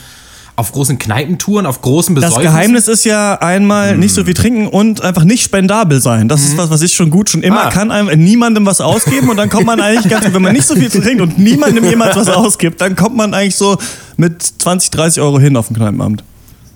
auf 0.57 0.71
großen 0.71 0.97
Kneipentouren, 0.97 1.67
auf 1.67 1.81
großen 1.81 2.15
Besäufnissen? 2.15 2.43
Das 2.43 2.51
Geheimnis 2.51 2.87
ist 2.87 3.05
ja 3.05 3.35
einmal 3.35 3.95
mm. 3.95 3.99
nicht 3.99 4.15
so 4.15 4.25
viel 4.25 4.33
trinken 4.33 4.67
und 4.67 5.01
einfach 5.03 5.23
nicht 5.23 5.43
spendabel 5.43 6.01
sein. 6.01 6.27
Das 6.27 6.41
mm. 6.41 6.43
ist 6.45 6.53
mhm. 6.53 6.57
was, 6.57 6.69
was 6.71 6.81
ich 6.81 6.93
schon 6.93 7.11
gut 7.11 7.29
schon 7.29 7.43
immer 7.43 7.65
ah. 7.65 7.69
kann. 7.69 7.91
Einfach 7.91 8.15
niemandem 8.15 8.65
was 8.65 8.81
ausgeben 8.81 9.29
und 9.29 9.37
dann 9.37 9.49
kommt 9.49 9.67
man 9.67 9.79
eigentlich 9.79 10.11
ganz, 10.11 10.25
wenn 10.33 10.41
man 10.41 10.53
nicht 10.53 10.65
so 10.65 10.73
viel 10.73 10.89
trinkt 10.89 11.21
und 11.21 11.37
niemandem 11.37 11.85
jemals 11.85 12.15
was 12.15 12.29
ausgibt, 12.29 12.81
dann 12.81 12.95
kommt 12.95 13.15
man 13.15 13.35
eigentlich 13.35 13.55
so 13.55 13.77
mit 14.17 14.41
20, 14.41 14.89
30 14.89 15.21
Euro 15.21 15.39
hin 15.39 15.55
auf 15.55 15.67
den 15.67 15.75
Kneipenamt. 15.75 16.23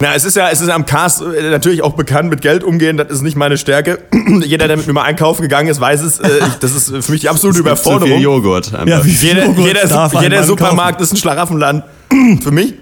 Na, 0.01 0.15
es 0.15 0.25
ist 0.25 0.36
ja, 0.36 0.50
es 0.50 0.62
ist 0.62 0.69
am 0.69 0.88
Cast 0.88 1.21
äh, 1.21 1.51
natürlich 1.51 1.83
auch 1.83 1.94
bekannt 1.94 2.31
mit 2.31 2.42
Geld 2.42 2.63
umgehen, 2.63 2.98
das 2.98 3.09
ist 3.09 3.21
nicht 3.21 3.38
meine 3.38 3.56
Stärke. 3.57 4.00
Jeder, 4.44 4.68
der 4.68 4.75
mit 4.77 4.88
mir 4.88 4.94
mal 4.94 5.03
einkaufen 5.03 5.44
gegangen 5.44 5.69
ist, 5.69 5.80
weiß 5.80 6.01
es. 6.01 6.19
Äh, 6.19 6.39
ich, 6.39 6.56
das 6.59 6.75
ist 6.75 7.06
für 7.06 7.12
mich 7.12 7.21
die 7.21 7.30
absolute 7.30 7.59
es 7.59 7.62
Überforderung. 7.62 8.07
Zu 8.09 8.15
viel 8.15 8.24
Joghurt. 8.24 8.71
Ja, 8.71 9.06
wie 9.06 9.12
viel 9.12 9.30
jeder, 9.30 9.45
Joghurt 9.45 9.68
jeder, 9.68 10.21
jeder 10.21 10.44
Supermarkt 10.44 10.94
kaufen. 10.94 11.03
ist 11.03 11.13
ein 11.13 11.18
Schlaraffenland 11.18 11.83
für 12.42 12.51
mich. 12.51 12.74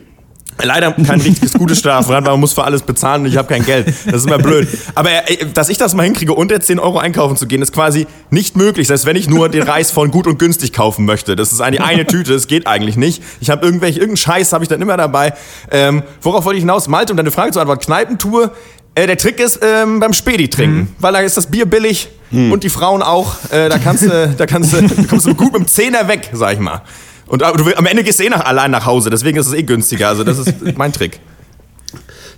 Leider 0.61 0.91
kein 0.91 1.21
richtiges 1.21 1.53
gutes 1.53 1.79
Strafrad, 1.79 2.23
weil 2.23 2.31
man 2.31 2.39
muss 2.39 2.53
für 2.53 2.63
alles 2.63 2.81
bezahlen 2.81 3.23
und 3.23 3.27
ich 3.27 3.37
habe 3.37 3.47
kein 3.47 3.65
Geld. 3.65 3.87
Das 3.87 4.21
ist 4.21 4.25
immer 4.25 4.37
blöd. 4.37 4.67
Aber 4.95 5.09
äh, 5.09 5.45
dass 5.53 5.69
ich 5.69 5.77
das 5.77 5.93
mal 5.93 6.03
hinkriege, 6.03 6.33
unter 6.33 6.59
10 6.59 6.79
Euro 6.79 6.99
einkaufen 6.99 7.37
zu 7.37 7.47
gehen, 7.47 7.61
ist 7.61 7.73
quasi 7.73 8.07
nicht 8.29 8.55
möglich. 8.55 8.87
Selbst 8.87 9.05
wenn 9.05 9.15
ich 9.15 9.29
nur 9.29 9.49
den 9.49 9.63
Reis 9.63 9.91
von 9.91 10.11
gut 10.11 10.27
und 10.27 10.39
günstig 10.39 10.73
kaufen 10.73 11.05
möchte. 11.05 11.35
Das 11.35 11.51
ist 11.51 11.61
eigentlich 11.61 11.81
eine 11.81 12.05
Tüte, 12.05 12.33
das 12.33 12.47
geht 12.47 12.67
eigentlich 12.67 12.97
nicht. 12.97 13.23
Ich 13.41 13.49
habe 13.49 13.65
irgendwelche, 13.65 13.99
irgendeinen 13.99 14.17
Scheiß 14.17 14.53
habe 14.53 14.63
ich 14.63 14.69
dann 14.69 14.81
immer 14.81 14.97
dabei. 14.97 15.33
Ähm, 15.71 16.03
worauf 16.21 16.45
wollte 16.45 16.57
ich 16.57 16.63
hinaus? 16.63 16.87
Malte, 16.87 17.13
um 17.13 17.17
deine 17.17 17.31
Frage 17.31 17.51
zu 17.51 17.59
antworten. 17.59 17.85
Kneipentour. 17.85 18.51
Äh, 18.95 19.07
der 19.07 19.17
Trick 19.17 19.39
ist 19.39 19.59
ähm, 19.61 19.99
beim 19.99 20.13
Späti 20.13 20.49
trinken, 20.49 20.77
mhm. 20.77 20.87
weil 20.99 21.13
da 21.13 21.19
ist 21.19 21.37
das 21.37 21.47
Bier 21.47 21.65
billig 21.65 22.09
mhm. 22.31 22.51
und 22.51 22.63
die 22.63 22.69
Frauen 22.69 23.01
auch. 23.01 23.35
Äh, 23.51 23.69
da 23.69 23.77
kannst 23.77 24.03
du, 24.03 24.33
da 24.37 24.45
kannst 24.45 24.73
du, 24.73 24.81
da 24.81 25.03
kommst 25.07 25.25
du 25.25 25.35
gut 25.35 25.53
mit 25.53 25.61
dem 25.61 25.67
Zehner 25.67 26.07
weg, 26.07 26.29
sag 26.33 26.53
ich 26.53 26.59
mal. 26.59 26.81
Und 27.29 27.41
du, 27.41 27.77
am 27.77 27.85
Ende 27.85 28.03
gehst 28.03 28.19
du 28.19 28.23
eh 28.23 28.29
nach, 28.29 28.43
allein 28.43 28.71
nach 28.71 28.85
Hause, 28.85 29.09
deswegen 29.11 29.37
ist 29.37 29.47
es 29.47 29.53
eh 29.53 29.63
günstiger. 29.63 30.09
Also 30.09 30.23
das 30.23 30.39
ist 30.39 30.77
mein 30.77 30.91
Trick. 30.91 31.19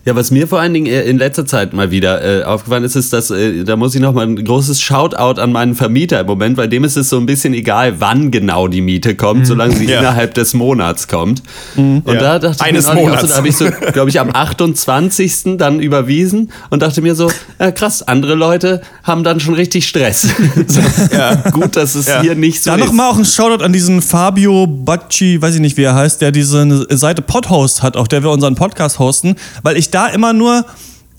Ja, 0.03 0.15
was 0.15 0.31
mir 0.31 0.47
vor 0.47 0.59
allen 0.59 0.73
Dingen 0.73 0.87
in 0.87 1.19
letzter 1.19 1.45
Zeit 1.45 1.73
mal 1.73 1.91
wieder 1.91 2.41
äh, 2.41 2.43
aufgefallen 2.43 2.83
ist, 2.83 2.95
ist, 2.95 3.13
dass 3.13 3.29
äh, 3.29 3.63
da 3.63 3.75
muss 3.75 3.93
ich 3.93 4.01
noch 4.01 4.13
mal 4.13 4.25
ein 4.25 4.43
großes 4.43 4.81
Shoutout 4.81 5.39
an 5.39 5.51
meinen 5.51 5.75
Vermieter 5.75 6.19
im 6.21 6.25
Moment, 6.25 6.57
weil 6.57 6.67
dem 6.67 6.83
ist 6.83 6.97
es 6.97 7.09
so 7.09 7.17
ein 7.17 7.27
bisschen 7.27 7.53
egal, 7.53 7.99
wann 7.99 8.31
genau 8.31 8.67
die 8.67 8.81
Miete 8.81 9.13
kommt, 9.13 9.41
mhm. 9.41 9.45
solange 9.45 9.75
sie 9.75 9.85
ja. 9.85 9.99
innerhalb 9.99 10.33
des 10.33 10.55
Monats 10.55 11.07
kommt. 11.07 11.43
Mhm. 11.75 12.01
Und 12.03 12.15
ja. 12.15 12.19
da 12.19 12.39
dachte 12.39 12.63
Eines 12.63 12.87
ich 12.87 12.93
mir, 12.95 13.01
Monats. 13.01 13.21
So, 13.21 13.27
da 13.27 13.35
habe 13.35 13.47
ich 13.47 13.55
so, 13.55 13.69
glaube 13.93 14.09
ich, 14.09 14.19
am 14.19 14.31
28. 14.33 15.57
dann 15.57 15.79
überwiesen 15.79 16.51
und 16.71 16.81
dachte 16.81 17.03
mir 17.03 17.13
so, 17.13 17.29
ja, 17.59 17.69
krass, 17.69 18.01
andere 18.01 18.33
Leute 18.33 18.81
haben 19.03 19.23
dann 19.23 19.39
schon 19.39 19.53
richtig 19.53 19.87
Stress. 19.87 20.21
so, 20.67 20.81
ja. 21.15 21.35
Gut, 21.51 21.75
dass 21.75 21.93
es 21.93 22.11
hier 22.21 22.33
nicht 22.33 22.63
so 22.63 22.71
da 22.71 22.75
ist. 22.77 22.81
Da 22.81 22.85
noch 22.87 22.93
mal 22.93 23.09
auch 23.11 23.19
ein 23.19 23.25
Shoutout 23.25 23.63
an 23.63 23.71
diesen 23.71 24.01
Fabio 24.01 24.65
Bacci, 24.65 25.39
weiß 25.39 25.53
ich 25.53 25.61
nicht, 25.61 25.77
wie 25.77 25.83
er 25.83 25.93
heißt, 25.93 26.21
der 26.21 26.31
diese 26.31 26.87
Seite 26.97 27.21
Podhost 27.21 27.83
hat, 27.83 27.95
auf 27.97 28.07
der 28.07 28.23
wir 28.23 28.31
unseren 28.31 28.55
Podcast 28.55 28.97
hosten, 28.97 29.35
weil 29.61 29.77
ich 29.77 29.90
da 29.91 30.07
immer 30.07 30.33
nur 30.33 30.65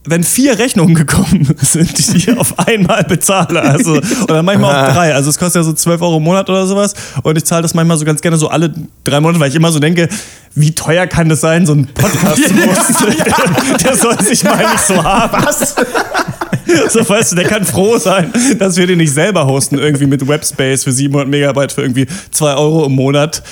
wenn 0.05 0.25
vier 0.25 0.59
Rechnungen 0.59 0.95
gekommen 0.95 1.49
sind, 1.61 1.97
die 1.97 2.17
ich 2.17 2.37
auf 2.37 2.59
einmal 2.59 3.05
bezahle. 3.05 3.63
Also, 3.63 4.01
oder 4.25 4.43
manchmal 4.43 4.89
auch 4.89 4.95
drei. 4.95 5.15
Also 5.15 5.31
es 5.31 5.39
kostet 5.39 5.61
ja 5.61 5.63
so 5.63 5.73
12 5.73 6.03
Euro 6.03 6.17
im 6.17 6.25
Monat 6.25 6.49
oder 6.51 6.67
sowas. 6.67 6.95
Und 7.23 7.37
ich 7.37 7.45
zahle 7.45 7.63
das 7.63 7.75
manchmal 7.75 7.97
so 7.97 8.05
ganz 8.05 8.21
gerne 8.21 8.37
so 8.37 8.49
alle 8.49 8.73
drei 9.05 9.21
Monate, 9.21 9.39
weil 9.39 9.51
ich 9.51 9.55
immer 9.55 9.71
so 9.71 9.79
denke, 9.79 10.09
wie 10.55 10.75
teuer 10.75 11.07
kann 11.07 11.29
das 11.29 11.41
sein, 11.41 11.67
so 11.67 11.75
ein 11.75 11.87
Podcast 11.87 12.43
zu 12.45 12.55
hosten? 12.67 13.17
Der, 13.17 13.77
der 13.79 13.97
soll 13.97 14.21
sich 14.23 14.43
mal 14.45 14.57
nicht 14.57 14.87
so 14.87 15.03
haben. 15.03 15.45
Was? 15.45 15.77
So, 16.91 17.09
weißt 17.09 17.33
du, 17.33 17.37
der 17.37 17.45
kann 17.45 17.65
froh 17.65 17.99
sein, 17.99 18.33
dass 18.59 18.77
wir 18.77 18.87
den 18.87 18.99
nicht 18.99 19.13
selber 19.13 19.47
hosten, 19.47 19.79
irgendwie 19.79 20.07
mit 20.07 20.27
Webspace 20.27 20.85
für 20.85 20.93
700 20.93 21.29
Megabyte 21.29 21.73
für 21.73 21.83
irgendwie 21.83 22.07
2 22.31 22.55
Euro 22.55 22.87
im 22.87 22.93
Monat. 22.93 23.43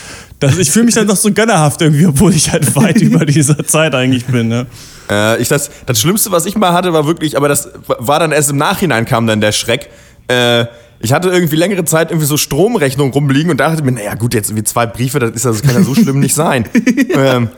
Das, 0.40 0.56
ich 0.56 0.70
fühle 0.70 0.87
mich 0.87 0.94
dann 0.94 1.06
doch 1.06 1.16
so 1.16 1.30
gönnerhaft 1.30 1.82
irgendwie, 1.82 2.06
obwohl 2.06 2.35
ich 2.35 2.50
halt 2.50 2.75
weit 2.75 2.97
über 3.02 3.25
dieser 3.26 3.64
Zeit 3.64 3.94
eigentlich 3.94 4.25
bin. 4.25 4.49
Ne? 4.49 4.66
Äh, 5.11 5.40
ich 5.40 5.49
das, 5.49 5.70
das 5.87 6.00
Schlimmste, 6.00 6.32
was 6.32 6.47
ich 6.47 6.56
mal 6.56 6.73
hatte, 6.73 6.92
war 6.92 7.06
wirklich, 7.06 7.37
aber 7.37 7.49
das 7.49 7.68
war 7.87 8.18
dann 8.18 8.32
erst 8.32 8.50
im 8.50 8.56
Nachhinein 8.56 9.04
kam 9.04 9.26
dann 9.26 9.40
der 9.40 9.52
Schreck. 9.52 9.90
Äh, 10.28 10.64
ich 10.99 11.12
hatte 11.12 11.28
irgendwie 11.28 11.56
längere 11.56 11.85
Zeit 11.85 12.11
irgendwie 12.11 12.26
so 12.26 12.37
Stromrechnungen 12.37 13.12
rumliegen 13.12 13.50
und 13.50 13.59
dachte 13.59 13.82
mir, 13.82 13.92
naja 13.92 14.14
gut, 14.14 14.35
jetzt 14.35 14.50
irgendwie 14.50 14.64
zwei 14.64 14.87
Briefe, 14.87 15.18
das, 15.18 15.30
ist, 15.30 15.44
das 15.44 15.62
kann 15.62 15.75
ja 15.75 15.82
so 15.82 15.94
schlimm 15.94 16.20
nicht 16.20 16.35
sein. 16.35 16.64
ähm, 17.14 17.49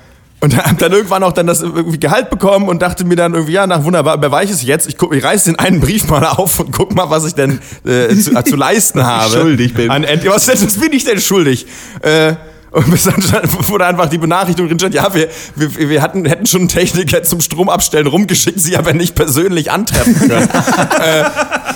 und 0.40 0.56
hab 0.56 0.76
dann 0.78 0.90
irgendwann 0.90 1.22
auch 1.22 1.32
dann 1.32 1.46
das 1.46 1.62
irgendwie 1.62 2.00
Gehalt 2.00 2.28
bekommen 2.28 2.68
und 2.68 2.82
dachte 2.82 3.04
mir 3.04 3.14
dann 3.14 3.34
irgendwie, 3.34 3.52
ja, 3.52 3.66
nach 3.68 3.84
wunderbar, 3.84 4.20
wer 4.20 4.42
ich 4.42 4.50
es 4.50 4.64
jetzt? 4.64 4.88
Ich, 4.88 4.98
guck, 4.98 5.14
ich 5.14 5.22
reiß 5.22 5.44
den 5.44 5.56
einen 5.56 5.78
Brief 5.80 6.08
mal 6.08 6.24
auf 6.24 6.58
und 6.58 6.72
guck 6.72 6.92
mal, 6.96 7.10
was 7.10 7.24
ich 7.24 7.34
denn 7.34 7.60
äh, 7.84 8.12
zu, 8.16 8.32
äh, 8.34 8.42
zu 8.42 8.56
leisten 8.56 9.04
habe. 9.06 9.32
Schuldig 9.32 9.72
bin. 9.72 9.88
An, 9.88 10.04
was, 10.24 10.48
was 10.48 10.76
bin 10.78 10.92
ich 10.92 11.04
denn 11.04 11.20
schuldig? 11.20 11.66
Äh, 12.00 12.34
und 12.72 12.90
bis 12.90 13.04
dann 13.04 13.22
wurde 13.68 13.86
einfach 13.86 14.08
die 14.08 14.16
Benachrichtigung 14.16 14.68
drin 14.68 14.78
stand, 14.78 14.94
ja, 14.94 15.12
wir, 15.14 15.28
wir, 15.56 15.90
wir 15.90 16.00
hatten, 16.00 16.24
hätten 16.24 16.46
schon 16.46 16.62
einen 16.62 16.68
Techniker 16.68 17.22
zum 17.22 17.42
Stromabstellen 17.42 18.06
rumgeschickt, 18.06 18.58
sie 18.58 18.78
aber 18.78 18.94
nicht 18.94 19.14
persönlich 19.14 19.70
antreffen 19.70 20.14
können. 20.14 20.48
äh, 20.48 21.24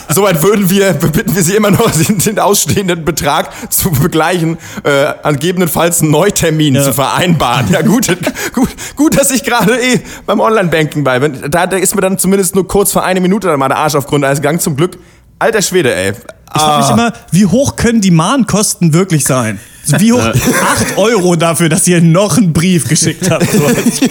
soweit 0.09 0.43
würden 0.43 0.71
wir, 0.71 0.95
bitten 0.95 1.35
wir 1.35 1.43
sie 1.43 1.55
immer 1.55 1.71
noch, 1.71 1.91
den, 2.07 2.19
den 2.19 2.39
ausstehenden 2.39 3.05
Betrag 3.05 3.51
zu 3.71 3.91
begleichen, 3.91 4.57
äh, 4.85 5.13
angegebenenfalls 5.23 6.01
einen 6.01 6.13
Neutermin 6.13 6.77
ja. 6.77 6.83
zu 6.83 6.95
vereinbaren. 6.95 7.71
Ja, 7.71 7.83
gut, 7.83 8.09
gut, 8.55 8.69
gut, 8.97 9.19
dass 9.19 9.31
ich 9.31 9.45
gerade 9.45 9.79
eh 9.79 10.01
beim 10.25 10.41
Online-Banking 10.41 11.05
bin. 11.05 11.51
Da, 11.51 11.67
da 11.67 11.77
ist 11.77 11.95
mir 11.95 12.01
dann 12.01 12.19
zumindest 12.19 12.55
nur 12.55 12.67
kurz 12.67 12.93
vor 12.93 13.05
einer 13.05 13.21
Minute 13.21 13.49
dann 13.49 13.59
mal 13.59 13.69
der 13.69 13.79
Arsch 13.79 13.97
auf 13.97 14.07
Grund 14.07 14.25
eines 14.25 14.41
Gang 14.41 14.63
zum 14.63 14.77
Glück. 14.77 14.99
Alter 15.39 15.61
Schwede, 15.61 15.95
ey. 15.95 16.15
Ich 16.55 16.61
frage 16.61 16.83
mich 16.83 16.91
immer, 16.91 17.13
wie 17.33 17.47
hoch 17.47 17.77
können 17.77 18.01
die 18.01 18.11
Mahnkosten 18.11 18.93
wirklich 18.93 19.25
sein? 19.25 19.59
Wie 19.99 20.13
hoch? 20.13 20.21
8 20.25 20.97
Euro 20.97 21.37
dafür, 21.37 21.69
dass 21.69 21.87
ihr 21.87 22.01
noch 22.01 22.37
einen 22.37 22.53
Brief 22.53 22.89
geschickt 22.89 23.31
habt. 23.31 23.51
So, 23.51 23.69
ich, 23.87 24.03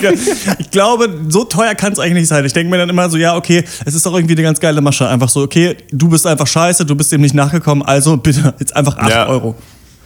ich, 0.60 0.72
glaube, 0.72 1.10
so 1.30 1.44
teuer 1.44 1.76
kann 1.76 1.94
es 1.94 2.00
eigentlich 2.00 2.22
nicht 2.22 2.28
sein. 2.28 2.46
Ich 2.46 2.54
denke 2.54 2.70
mir 2.70 2.78
dann 2.78 2.90
immer 2.90 3.10
so, 3.10 3.18
ja, 3.18 3.36
okay, 3.36 3.64
es 3.86 3.94
ist 3.94 4.06
doch 4.06 4.14
irgendwie 4.14 4.36
eine 4.36 4.44
ganz 4.44 4.60
geile 4.60 4.82
Masche. 4.82 5.08
Einfach 5.08 5.30
so, 5.30 5.42
okay, 5.42 5.76
du 5.92 6.10
bist 6.10 6.26
einfach 6.28 6.48
scheiße, 6.48 6.86
du 6.86 6.96
bist 6.96 7.12
dem 7.12 7.22
nicht 7.22 7.36
nachgekommen, 7.36 7.84
also 7.84 8.18
bitte, 8.18 8.54
jetzt 8.60 8.76
einfach 8.76 8.98
8 8.98 9.10
ja. 9.10 9.28
Euro. 9.28 9.56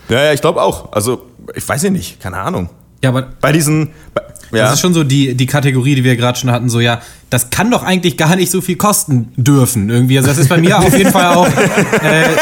Ja, 0.09 0.23
ja, 0.23 0.33
ich 0.33 0.41
glaube 0.41 0.61
auch. 0.61 0.91
Also, 0.91 1.27
ich 1.53 1.67
weiß 1.67 1.83
ja 1.83 1.89
nicht, 1.91 2.19
keine 2.19 2.37
Ahnung. 2.37 2.69
Ja, 3.03 3.09
aber 3.09 3.27
bei 3.39 3.51
diesen. 3.51 3.91
Bei, 4.13 4.21
ja. 4.51 4.65
Das 4.65 4.75
ist 4.75 4.81
schon 4.81 4.93
so 4.93 5.03
die, 5.03 5.35
die 5.35 5.45
Kategorie, 5.45 5.95
die 5.95 6.03
wir 6.03 6.15
gerade 6.15 6.37
schon 6.37 6.51
hatten, 6.51 6.69
so 6.69 6.79
ja, 6.79 7.01
das 7.29 7.49
kann 7.49 7.69
doch 7.69 7.83
eigentlich 7.83 8.17
gar 8.17 8.35
nicht 8.35 8.51
so 8.51 8.61
viel 8.61 8.75
kosten 8.75 9.31
dürfen 9.35 9.89
irgendwie. 9.89 10.17
Also 10.17 10.29
das 10.29 10.37
ist 10.37 10.49
bei 10.49 10.57
mir 10.57 10.79
auf 10.79 10.97
jeden 10.97 11.11
Fall 11.11 11.35
auch 11.35 11.47
äh, 12.01 12.35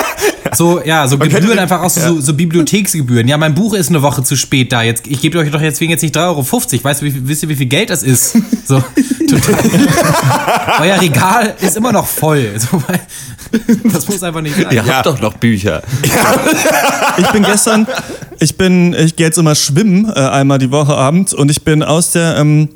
so, 0.57 0.81
ja, 0.83 1.07
so 1.07 1.17
Man 1.17 1.29
Gebühren 1.29 1.59
einfach 1.59 1.81
auch 1.81 1.89
so, 1.89 1.99
ja. 1.99 2.21
so, 2.21 2.33
Bibliotheksgebühren. 2.33 3.27
Ja, 3.27 3.37
mein 3.37 3.53
Buch 3.55 3.73
ist 3.73 3.89
eine 3.89 4.01
Woche 4.01 4.23
zu 4.23 4.35
spät 4.35 4.71
da. 4.71 4.81
Jetzt, 4.81 5.07
ich 5.07 5.21
gebe 5.21 5.37
euch 5.37 5.51
doch 5.51 5.61
deswegen 5.61 5.91
jetzt 5.91 6.01
nicht 6.01 6.17
3,50 6.17 6.23
Euro. 6.27 6.83
Weißt 6.83 7.01
du, 7.01 7.05
wie, 7.05 7.27
wisst 7.27 7.43
ihr, 7.43 7.49
wie 7.49 7.55
viel 7.55 7.67
Geld 7.67 7.89
das 7.89 8.03
ist? 8.03 8.37
So, 8.65 8.83
total. 9.29 9.55
Euer 10.81 11.01
Regal 11.01 11.55
ist 11.61 11.77
immer 11.77 11.91
noch 11.91 12.07
voll. 12.07 12.51
So, 12.59 12.81
das 13.89 14.07
muss 14.09 14.21
einfach 14.23 14.41
nicht 14.41 14.57
sein. 14.57 14.67
Ihr 14.71 14.85
habt 14.85 15.05
doch 15.05 15.21
noch 15.21 15.35
Bücher. 15.35 15.81
ich 17.17 17.27
bin 17.27 17.43
gestern, 17.43 17.87
ich 18.39 18.57
bin, 18.57 18.93
ich 18.93 19.15
gehe 19.15 19.27
jetzt 19.27 19.37
immer 19.37 19.55
schwimmen, 19.55 20.11
äh, 20.13 20.19
einmal 20.19 20.57
die 20.57 20.69
Woche 20.69 20.93
abends 20.93 21.33
und 21.33 21.49
ich 21.49 21.63
bin 21.63 21.81
aus 21.81 22.11
der, 22.11 22.35
ähm, 22.37 22.67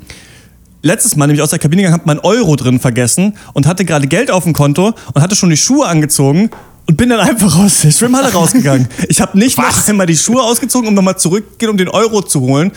letztes 0.80 1.14
Mal 1.16 1.26
nämlich 1.26 1.42
aus 1.42 1.50
der 1.50 1.58
Kabine 1.58 1.82
gegangen, 1.82 2.00
habe 2.00 2.06
meinen 2.06 2.20
Euro 2.20 2.56
drin 2.56 2.80
vergessen 2.80 3.34
und 3.52 3.66
hatte 3.66 3.84
gerade 3.84 4.06
Geld 4.06 4.30
auf 4.30 4.44
dem 4.44 4.54
Konto 4.54 4.94
und 5.12 5.22
hatte 5.22 5.36
schon 5.36 5.50
die 5.50 5.58
Schuhe 5.58 5.86
angezogen 5.86 6.50
und 6.86 6.96
bin 6.96 7.08
dann 7.08 7.20
einfach 7.20 7.56
aus 7.58 7.80
der 7.82 7.90
Schwimmhalle 7.90 8.32
rausgegangen. 8.32 8.88
Ich 9.08 9.20
habe 9.20 9.38
nicht 9.38 9.56
Was? 9.58 9.76
noch 9.76 9.88
einmal 9.88 10.06
die 10.06 10.16
Schuhe 10.16 10.42
ausgezogen, 10.42 10.88
um 10.88 10.94
nochmal 10.94 11.16
zurückgehen, 11.16 11.70
um 11.70 11.76
den 11.76 11.88
Euro 11.88 12.22
zu 12.22 12.40
holen. 12.40 12.72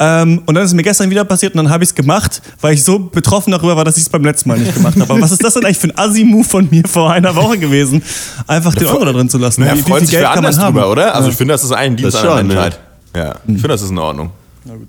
Ähm, 0.00 0.42
und 0.46 0.54
dann 0.54 0.62
ist 0.62 0.70
es 0.70 0.74
mir 0.74 0.82
gestern 0.82 1.10
wieder 1.10 1.24
passiert 1.24 1.54
und 1.54 1.58
dann 1.58 1.70
habe 1.70 1.82
ich 1.82 1.90
es 1.90 1.94
gemacht, 1.94 2.40
weil 2.60 2.74
ich 2.74 2.84
so 2.84 3.00
betroffen 3.00 3.50
darüber 3.50 3.76
war, 3.76 3.84
dass 3.84 3.96
ich 3.96 4.04
es 4.04 4.08
beim 4.08 4.24
letzten 4.24 4.48
Mal 4.48 4.58
nicht 4.58 4.74
gemacht 4.74 4.94
habe. 4.94 5.12
Aber 5.12 5.20
was 5.20 5.32
ist 5.32 5.42
das 5.42 5.54
denn 5.54 5.64
eigentlich 5.64 5.78
für 5.78 5.88
ein 5.88 5.98
Assi-Move 5.98 6.44
von 6.44 6.68
mir 6.70 6.84
vor 6.86 7.10
einer 7.10 7.34
Woche 7.34 7.58
gewesen, 7.58 8.02
einfach 8.46 8.74
den 8.74 8.86
Euro 8.86 9.04
da 9.04 9.12
drin 9.12 9.28
zu 9.28 9.38
lassen? 9.38 9.64
Na, 9.66 9.74
wie, 9.74 9.84
wie 9.84 9.92
viel 9.98 10.06
Geld 10.06 10.24
kann 10.24 10.44
man 10.44 10.56
haben? 10.56 10.74
Drüber, 10.74 10.90
oder? 10.90 11.14
Also 11.14 11.28
ja. 11.28 11.32
ich 11.32 11.36
finde, 11.36 11.54
das 11.54 11.64
ist 11.64 11.72
ein 11.72 11.96
Dienst 11.96 12.16
an 12.16 12.24
der 12.24 12.44
Menschheit. 12.44 12.80
Ja, 13.16 13.30
ich 13.30 13.54
finde, 13.54 13.68
das 13.68 13.82
ist 13.82 13.90
in 13.90 13.98
Ordnung. 13.98 14.30
Na 14.64 14.74
gut. 14.74 14.88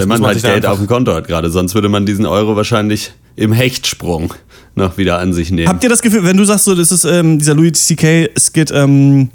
Wenn 0.00 0.08
man, 0.08 0.20
man 0.20 0.30
halt 0.32 0.42
Geld 0.42 0.66
auf 0.66 0.78
dem 0.78 0.86
Konto 0.86 1.14
hat 1.14 1.26
gerade, 1.28 1.50
sonst 1.50 1.74
würde 1.74 1.88
man 1.88 2.06
diesen 2.06 2.26
Euro 2.26 2.56
wahrscheinlich 2.56 3.12
im 3.36 3.52
Hechtsprung 3.52 4.34
noch 4.74 4.98
wieder 4.98 5.18
an 5.18 5.32
sich 5.32 5.50
nehmen. 5.50 5.68
Habt 5.68 5.82
ihr 5.82 5.90
das 5.90 6.02
Gefühl, 6.02 6.24
wenn 6.24 6.36
du 6.36 6.44
sagst, 6.44 6.64
so, 6.64 6.74
das 6.74 6.92
ist 6.92 7.04
ähm, 7.04 7.38
dieser 7.38 7.54
Louis 7.54 7.72
C.K.-Skit, 7.72 8.72
ähm, 8.74 9.30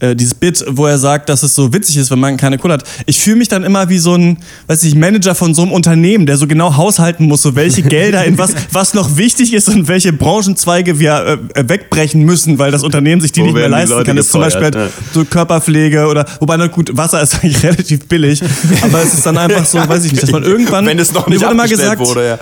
äh, 0.00 0.14
dieses 0.14 0.34
Bit, 0.34 0.64
wo 0.68 0.86
er 0.86 0.98
sagt, 0.98 1.28
dass 1.28 1.42
es 1.42 1.54
so 1.54 1.72
witzig 1.72 1.96
ist, 1.96 2.10
wenn 2.10 2.18
man 2.18 2.36
keine 2.36 2.58
Kohle 2.58 2.74
hat. 2.74 2.84
Ich 3.06 3.18
fühle 3.18 3.36
mich 3.36 3.48
dann 3.48 3.64
immer 3.64 3.88
wie 3.88 3.98
so 3.98 4.14
ein, 4.14 4.38
weiß 4.66 4.84
ich, 4.84 4.94
Manager 4.94 5.34
von 5.34 5.54
so 5.54 5.62
einem 5.62 5.72
Unternehmen, 5.72 6.26
der 6.26 6.36
so 6.36 6.46
genau 6.46 6.76
haushalten 6.76 7.26
muss, 7.26 7.42
so 7.42 7.56
welche 7.56 7.82
Gelder 7.82 8.24
in 8.24 8.38
was, 8.38 8.54
was 8.72 8.94
noch 8.94 9.16
wichtig 9.16 9.52
ist 9.54 9.68
und 9.68 9.88
welche 9.88 10.12
Branchenzweige 10.12 10.98
wir 10.98 11.40
äh, 11.54 11.68
wegbrechen 11.68 12.22
müssen, 12.22 12.58
weil 12.58 12.70
das 12.70 12.84
Unternehmen 12.84 13.20
sich 13.20 13.32
die 13.32 13.40
wo 13.40 13.46
nicht 13.46 13.54
mehr 13.54 13.68
leisten 13.68 14.04
kann. 14.04 14.16
Das 14.16 14.26
ist 14.26 14.32
zum 14.32 14.40
Beispiel 14.40 14.64
halt 14.64 14.74
ja. 14.74 14.88
so 15.12 15.24
Körperpflege 15.24 16.06
oder, 16.06 16.24
wobei, 16.40 16.56
na 16.56 16.68
gut, 16.68 16.96
Wasser 16.96 17.20
ist 17.20 17.34
eigentlich 17.42 17.62
relativ 17.62 18.06
billig, 18.06 18.40
aber 18.82 19.02
es 19.02 19.14
ist 19.14 19.26
dann 19.26 19.36
einfach 19.36 19.64
so, 19.64 19.78
weiß 19.78 20.04
ich 20.04 20.12
nicht, 20.12 20.22
dass 20.22 20.30
man 20.30 20.42
irgendwann, 20.44 20.86
wenn 20.86 20.98
es 20.98 21.12
noch 21.12 21.26
nicht 21.26 21.42
wurde 21.42 21.54
mal 21.54 21.68
gesagt, 21.68 22.00
wurde, 22.00 22.26
ja. 22.26 22.38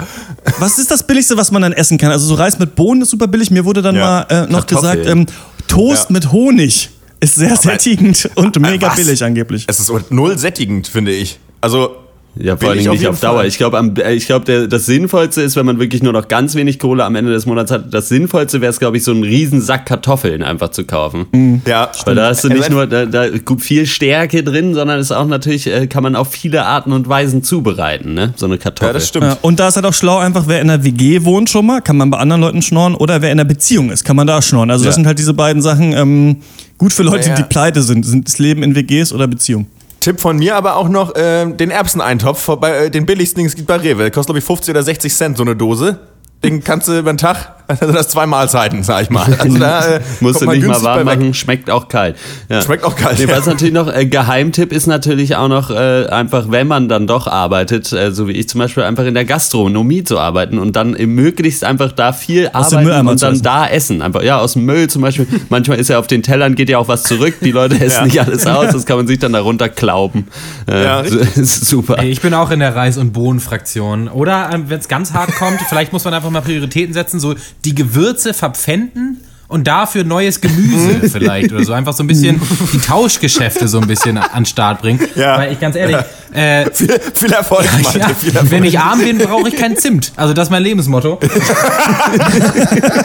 was 0.59 0.79
ist 0.79 0.91
das 0.91 1.03
Billigste, 1.03 1.37
was 1.37 1.51
man 1.51 1.63
dann 1.63 1.73
essen 1.73 1.99
kann? 1.99 2.13
Also 2.13 2.27
so 2.27 2.35
Reis 2.35 2.59
mit 2.59 2.75
Bohnen 2.75 3.03
ist 3.03 3.11
super 3.11 3.27
billig. 3.27 3.51
Mir 3.51 3.65
wurde 3.65 3.83
dann 3.83 3.95
ja. 3.95 4.27
mal 4.29 4.45
äh, 4.45 4.53
noch 4.53 4.67
Kartoffel. 4.67 5.03
gesagt, 5.03 5.07
ähm, 5.07 5.27
Toast 5.69 6.11
mit 6.11 6.33
Honig. 6.33 6.91
Ist 7.21 7.37
sehr 7.37 7.53
aber, 7.53 7.57
sättigend 7.57 8.31
und 8.35 8.59
mega 8.61 8.89
was? 8.89 8.97
billig 8.97 9.23
angeblich. 9.25 9.65
Es 9.67 9.81
ist 9.81 9.93
null 10.11 10.39
sättigend, 10.39 10.87
finde 10.87 11.13
ich. 11.13 11.39
Also 11.61 11.97
ja, 12.39 12.57
vor 12.57 12.71
allem 12.71 12.79
nicht 12.79 13.07
auf, 13.07 13.15
auf 13.15 13.21
Dauer. 13.21 13.37
Fall. 13.37 13.47
Ich 13.47 13.57
glaube, 13.57 13.93
äh, 14.05 14.15
ich 14.15 14.27
glaub, 14.27 14.45
das 14.45 14.87
Sinnvollste 14.87 15.43
ist, 15.43 15.57
wenn 15.57 15.65
man 15.65 15.79
wirklich 15.79 16.03
nur 16.03 16.13
noch 16.13 16.29
ganz 16.29 16.55
wenig 16.55 16.79
Kohle 16.79 17.05
am 17.05 17.15
Ende 17.15 17.33
des 17.33 17.47
Monats 17.47 17.71
hat. 17.71 17.95
Das 17.95 18.09
Sinnvollste 18.09 18.61
wäre 18.61 18.71
es, 18.71 18.79
glaube 18.79 18.99
ich, 18.99 19.05
so 19.05 19.13
einen 19.13 19.23
riesen 19.23 19.61
Sack 19.61 19.87
Kartoffeln 19.87 20.43
einfach 20.43 20.71
zu 20.71 20.85
kaufen. 20.85 21.27
Mhm. 21.33 21.63
Ja, 21.67 21.91
Weil 22.05 22.15
da 22.15 22.29
hast 22.29 22.45
du 22.45 22.49
nicht 22.49 22.69
nur 22.69 22.87
da, 22.87 23.07
da 23.07 23.27
viel 23.59 23.87
Stärke 23.87 24.43
drin, 24.43 24.75
sondern 24.75 25.01
es 25.01 25.13
auch 25.13 25.27
natürlich, 25.27 25.67
äh, 25.67 25.87
kann 25.87 26.03
man 26.03 26.15
auf 26.15 26.31
viele 26.31 26.65
Arten 26.67 26.93
und 26.93 27.09
Weisen 27.09 27.43
zubereiten, 27.43 28.15
ne? 28.15 28.35
So 28.37 28.47
eine 28.47 28.59
Kartoffel. 28.59 28.89
Ja, 28.89 28.93
das 28.93 29.09
stimmt. 29.09 29.25
Ja, 29.25 29.39
und 29.41 29.59
da 29.59 29.69
ist 29.69 29.77
halt 29.77 29.87
auch 29.87 29.95
schlau 29.95 30.19
einfach, 30.19 30.45
wer 30.47 30.61
in 30.61 30.71
einer 30.71 30.85
WG 30.85 31.25
wohnt 31.25 31.49
schon 31.49 31.65
mal, 31.65 31.81
kann 31.81 31.97
man 31.97 32.11
bei 32.11 32.19
anderen 32.19 32.43
Leuten 32.43 32.61
schnorren 32.61 32.95
oder 32.95 33.23
wer 33.23 33.33
in 33.33 33.41
einer 33.41 33.49
Beziehung 33.49 33.91
ist, 33.91 34.05
kann 34.05 34.17
man 34.17 34.27
da 34.27 34.43
schnorren. 34.43 34.71
Also 34.71 34.85
das 34.85 34.95
sind 34.95 35.07
halt 35.07 35.19
diese 35.19 35.33
beiden 35.33 35.63
Sachen, 35.63 35.95
ähm, 35.95 36.37
gut 36.79 36.93
für 36.93 37.03
Leute, 37.03 37.35
die 37.35 37.43
pleite 37.43 37.83
sind. 37.83 38.05
Sind 38.05 38.27
das 38.27 38.39
Leben 38.39 38.63
in 38.63 38.75
WGs 38.75 39.13
oder 39.13 39.27
Beziehung? 39.27 39.67
Tipp 40.01 40.21
von 40.21 40.37
mir 40.37 40.55
aber 40.55 40.77
auch 40.77 40.89
noch 40.89 41.17
äh, 41.17 41.51
den 41.53 41.71
Erbseneintopf, 41.71 42.47
bei, 42.61 42.85
äh, 42.87 42.91
den 42.91 43.07
billigsten, 43.07 43.43
den 43.43 43.47
es 43.47 43.57
gibt 43.57 43.67
bei 43.67 43.77
Rewe. 43.77 44.11
Kostet, 44.11 44.27
glaube 44.27 44.39
ich, 44.39 44.45
50 44.45 44.71
oder 44.71 44.83
60 44.83 45.13
Cent 45.13 45.37
so 45.37 45.43
eine 45.43 45.57
Dose. 45.57 45.99
Den 46.45 46.63
kannst 46.63 46.87
du 46.87 46.99
über 46.99 47.13
den 47.13 47.19
Tag, 47.19 47.56
also 47.81 47.93
das 47.93 48.09
zwei 48.09 48.27
Mahlzeiten, 48.27 48.83
sag 48.83 49.03
ich 49.03 49.11
mal. 49.11 49.27
Also 49.39 49.59
da, 49.59 49.97
äh, 49.97 50.01
Musst 50.21 50.41
du 50.41 50.47
nicht 50.47 50.67
mal 50.67 50.83
warm 50.83 51.05
machen, 51.05 51.35
schmeckt 51.35 51.71
auch 51.71 51.89
kalt. 51.89 52.17
Ja. 52.49 52.63
Schmeckt 52.63 52.85
auch 52.85 52.95
kalt. 52.95 53.19
Nee, 53.19 53.29
was 53.29 53.47
natürlich 53.47 53.75
noch, 53.75 53.93
äh, 53.93 54.07
Geheimtipp 54.07 54.73
ist 54.73 54.87
natürlich 54.87 55.37
auch 55.37 55.49
noch 55.49 55.71
äh, 55.71 56.07
einfach, 56.07 56.51
wenn 56.51 56.67
man 56.67 56.89
dann 56.89 57.07
doch 57.07 57.27
arbeitet, 57.27 57.93
äh, 57.93 58.13
so 58.13 58.29
wie 58.29 58.33
ich 58.33 58.49
zum 58.49 58.61
Beispiel, 58.61 58.85
einfach 58.85 59.05
in 59.05 59.15
der 59.15 59.25
Gastronomie 59.25 60.05
zu 60.05 60.19
arbeiten 60.19 60.59
und 60.59 60.77
dann 60.77 60.93
möglichst 60.93 61.65
einfach 61.65 61.93
da 61.93 62.13
viel 62.13 62.49
aus 62.53 62.73
arbeiten 62.73 63.09
und 63.09 63.23
dann 63.23 63.43
da 63.43 63.67
essen. 63.67 64.03
Einfach, 64.03 64.23
ja, 64.23 64.39
aus 64.39 64.53
dem 64.53 64.65
Müll 64.65 64.89
zum 64.89 65.03
Beispiel. 65.03 65.27
Manchmal 65.49 65.79
ist 65.79 65.89
ja 65.89 65.99
auf 65.99 66.07
den 66.07 66.23
Tellern 66.23 66.55
geht 66.55 66.69
ja 66.69 66.79
auch 66.79 66.89
was 66.89 67.03
zurück, 67.03 67.35
die 67.41 67.53
Leute 67.53 67.81
essen 67.81 67.99
ja. 67.99 68.05
nicht 68.05 68.21
alles 68.21 68.47
aus, 68.47 68.73
das 68.73 68.87
kann 68.87 68.97
man 68.97 69.07
sich 69.07 69.19
dann 69.19 69.33
darunter 69.33 69.69
klauben. 69.69 70.29
Äh, 70.69 70.85
ja, 70.85 71.05
super. 71.35 71.99
Ey, 71.99 72.11
ich 72.11 72.21
bin 72.21 72.35
auch 72.35 72.51
in 72.51 72.61
der 72.61 72.75
Reis- 72.77 72.99
und 72.99 73.13
Bohnenfraktion. 73.13 74.09
Oder 74.09 74.51
ähm, 74.53 74.65
wenn 74.69 74.79
es 74.79 74.89
ganz 74.89 75.13
hart 75.13 75.35
kommt, 75.37 75.61
vielleicht 75.69 75.93
muss 75.93 76.05
man 76.05 76.15
einfach 76.15 76.31
mal 76.31 76.41
Prioritäten 76.41 76.95
setzen, 76.95 77.21
so 77.21 77.35
die 77.67 77.75
Gewürze 77.75 78.33
verpfänden 78.33 79.21
und 79.49 79.67
dafür 79.67 80.05
neues 80.05 80.41
Gemüse 80.41 81.09
vielleicht 81.13 81.53
oder 81.53 81.65
so. 81.65 81.73
Einfach 81.73 81.93
so 81.93 82.03
ein 82.03 82.07
bisschen 82.07 82.41
die 82.73 82.79
Tauschgeschäfte 82.79 83.69
so 83.69 83.81
ein 83.81 83.87
bisschen 83.87 84.19
an 84.19 84.29
den 84.35 84.47
Start 84.47 84.81
bringen. 84.81 85.01
Ja. 85.15 85.39
Weil 85.39 85.53
ich 85.53 85.61
ganz 85.61 85.77
ehrlich. 85.77 85.97
Äh, 86.33 86.71
viel, 86.73 87.01
viel, 87.15 87.33
Erfolg, 87.33 87.65
ja, 87.65 87.73
Malte, 87.83 87.99
ja. 87.99 88.09
viel 88.09 88.31
Erfolg. 88.31 88.51
Wenn 88.51 88.65
ich 88.65 88.79
arm 88.79 89.01
bin, 89.01 89.19
brauche 89.19 89.49
ich 89.49 89.57
keinen 89.57 89.77
Zimt. 89.77 90.13
Also 90.17 90.33
das 90.33 90.49
ist 90.49 90.51
mein 90.51 90.63
Lebensmotto. 90.63 91.19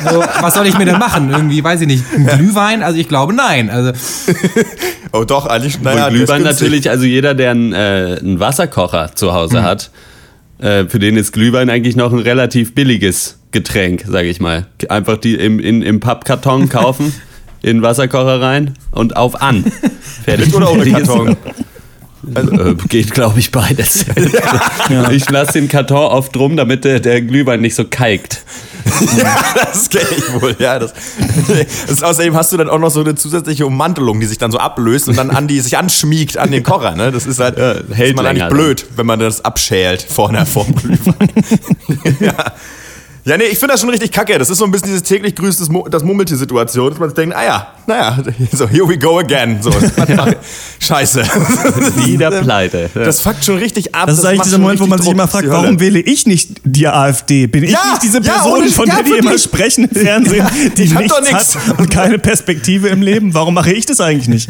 so, 0.10 0.24
was 0.42 0.54
soll 0.54 0.68
ich 0.68 0.78
mir 0.78 0.86
denn 0.86 1.00
machen? 1.00 1.32
Irgendwie, 1.32 1.64
weiß 1.64 1.82
ich 1.82 1.88
nicht, 1.88 2.04
ein 2.14 2.28
Glühwein? 2.28 2.84
Also 2.84 3.00
ich 3.00 3.08
glaube 3.08 3.34
nein. 3.34 3.70
Also 3.70 3.94
oh 5.12 5.24
doch, 5.24 5.46
eigentlich. 5.48 5.82
Naja, 5.82 6.10
Glühwein 6.10 6.44
natürlich, 6.44 6.90
also 6.90 7.06
jeder, 7.06 7.34
der 7.34 7.52
einen, 7.52 7.74
äh, 7.74 8.18
einen 8.20 8.40
Wasserkocher 8.40 9.12
zu 9.16 9.34
Hause 9.34 9.60
mhm. 9.60 9.64
hat, 9.64 9.92
äh, 10.62 10.86
für 10.88 11.00
den 11.00 11.18
ist 11.18 11.34
Glühwein 11.34 11.70
eigentlich 11.70 11.96
noch 11.96 12.14
ein 12.14 12.20
relativ 12.20 12.74
billiges 12.74 13.40
Getränk, 13.52 14.06
sage 14.08 14.30
ich 14.30 14.40
mal. 14.40 14.68
Einfach 14.90 15.18
die 15.18 15.36
im, 15.36 15.60
in, 15.60 15.82
im 15.82 16.00
Pappkarton 16.00 16.70
kaufen, 16.70 17.14
in 17.62 17.78
den 17.78 17.82
Wasserkocher 17.82 18.40
rein 18.40 18.76
und 18.92 19.18
auf 19.18 19.42
an. 19.42 19.64
Fertig. 20.24 20.54
oder 20.54 20.72
ohne 20.72 20.90
Karton? 20.90 21.36
Also, 22.34 22.52
äh, 22.70 22.76
geht, 22.88 23.12
glaube 23.12 23.40
ich, 23.40 23.52
beides. 23.52 24.06
Ja. 24.90 25.10
Ich 25.12 25.30
lasse 25.30 25.54
den 25.54 25.68
Karton 25.68 25.98
oft 25.98 26.36
drum, 26.36 26.58
damit 26.58 26.84
der, 26.84 27.00
der 27.00 27.22
Glühwein 27.22 27.62
nicht 27.62 27.76
so 27.76 27.86
kalkt. 27.86 28.44
ja, 29.18 29.38
das 29.56 29.90
kenne 29.90 30.08
ich 30.18 30.42
wohl. 30.42 30.56
Ja, 30.60 30.80
das, 30.80 30.94
das, 31.88 32.04
außerdem 32.04 32.36
hast 32.36 32.52
du 32.52 32.58
dann 32.58 32.70
auch 32.70 32.80
noch 32.80 32.90
so 32.90 33.02
eine 33.02 33.16
zusätzliche 33.16 33.66
Ummantelung, 33.66 34.20
die 34.20 34.26
sich 34.26 34.38
dann 34.38 34.52
so 34.52 34.58
ablöst 34.58 35.08
und 35.08 35.18
dann 35.18 35.30
an 35.30 35.48
die 35.48 35.60
sich 35.60 35.78
anschmiegt 35.78 36.38
an 36.38 36.52
den 36.52 36.64
Kocher. 36.64 36.96
Ne? 36.96 37.12
Das 37.12 37.26
ist 37.26 37.40
halt 37.40 37.58
ja, 37.58 37.76
hält 37.94 38.10
ist 38.10 38.16
man 38.16 38.26
eigentlich 38.26 38.50
blöd, 38.50 38.86
wenn 38.96 39.06
man 39.06 39.20
das 39.20 39.46
abschält 39.46 40.02
vorne 40.02 40.46
vorm 40.46 40.76
Glühwein. 40.76 41.30
ja. 42.20 42.54
Ja, 43.24 43.38
nee, 43.38 43.44
ich 43.46 43.60
finde 43.60 43.74
das 43.74 43.82
schon 43.82 43.90
richtig 43.90 44.12
kacke. 44.12 44.38
Das 44.40 44.50
ist 44.50 44.58
so 44.58 44.66
ein 44.66 44.72
bisschen 44.72 44.88
dieses 44.88 45.04
täglich 45.04 45.36
grüßt 45.36 45.62
das, 45.62 46.04
Mummeltier-Situation, 46.04 46.90
dass 46.90 47.00
man 47.00 47.10
sich 47.10 47.16
denkt, 47.16 47.36
ah 47.36 47.44
ja, 47.44 47.68
naja, 47.86 48.18
so 48.52 48.68
here 48.68 48.88
we 48.88 48.98
go 48.98 49.20
again. 49.20 49.62
So, 49.62 49.72
Scheiße. 50.80 51.22
Wieder 52.06 52.32
pleite. 52.42 52.90
Das 52.94 53.22
fuckt 53.22 53.46
schon 53.46 53.58
richtig 53.58 53.94
ab. 53.94 54.08
Das, 54.08 54.16
das 54.16 54.24
ist 54.24 54.26
eigentlich 54.26 54.42
dieser 54.44 54.58
Moment, 54.58 54.80
wo 54.80 54.88
man 54.88 55.00
sich 55.00 55.12
immer 55.12 55.28
fragt, 55.28 55.50
warum 55.50 55.80
wähle 55.80 56.00
ich 56.00 56.26
nicht 56.26 56.62
die 56.64 56.88
AfD? 56.88 57.46
Bin 57.46 57.64
ich 57.64 57.72
ja, 57.72 57.92
nicht 57.92 58.04
diese 58.04 58.22
Person, 58.22 58.66
ja, 58.66 58.72
von 58.72 58.86
der 58.88 59.04
die 59.04 59.12
immer 59.12 59.38
sprechen 59.38 59.86
im 59.86 60.02
Fernsehen, 60.02 60.48
die 60.76 60.88
nichts 60.88 61.56
hat 61.58 61.80
und 61.80 61.92
keine 61.92 62.18
Perspektive 62.18 62.88
im 62.88 63.04
Leben? 63.04 63.34
Warum 63.34 63.54
mache 63.54 63.72
ich 63.72 63.86
das 63.86 64.02
eigentlich 64.02 64.28
nicht? 64.28 64.50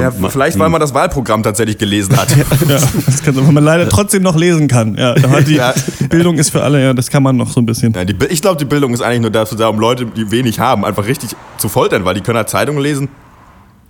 Ja, 0.00 0.10
ja 0.10 0.28
vielleicht, 0.28 0.58
weil 0.58 0.68
man 0.68 0.80
das 0.80 0.94
Wahlprogramm 0.94 1.42
tatsächlich 1.42 1.78
gelesen 1.78 2.16
hat. 2.16 2.28
ja, 2.36 2.78
das 3.06 3.22
kann, 3.22 3.36
weil 3.36 3.52
man 3.52 3.64
leider 3.64 3.88
trotzdem 3.88 4.22
noch 4.22 4.36
lesen 4.36 4.68
kann. 4.68 4.96
Ja, 4.96 5.14
die, 5.14 5.54
ja. 5.54 5.74
Bildung 6.08 6.38
ist 6.38 6.50
für 6.50 6.62
alle, 6.62 6.82
ja, 6.82 6.94
das 6.94 7.10
kann 7.10 7.22
man 7.22 7.36
noch 7.36 7.50
so 7.50 7.60
ein 7.60 7.66
bisschen. 7.66 7.92
Ja, 7.92 8.04
die, 8.04 8.16
ich 8.26 8.42
glaube, 8.42 8.56
die 8.56 8.64
Bildung 8.64 8.92
ist 8.94 9.00
eigentlich 9.00 9.22
nur 9.22 9.30
dazu 9.30 9.54
da, 9.56 9.68
um 9.68 9.78
Leute, 9.78 10.06
die 10.06 10.30
wenig 10.30 10.60
haben, 10.60 10.84
einfach 10.84 11.06
richtig 11.06 11.30
zu 11.58 11.68
foltern, 11.68 12.04
weil 12.04 12.14
die 12.14 12.20
können 12.20 12.38
halt 12.38 12.48
Zeitungen 12.48 12.82
lesen 12.82 13.08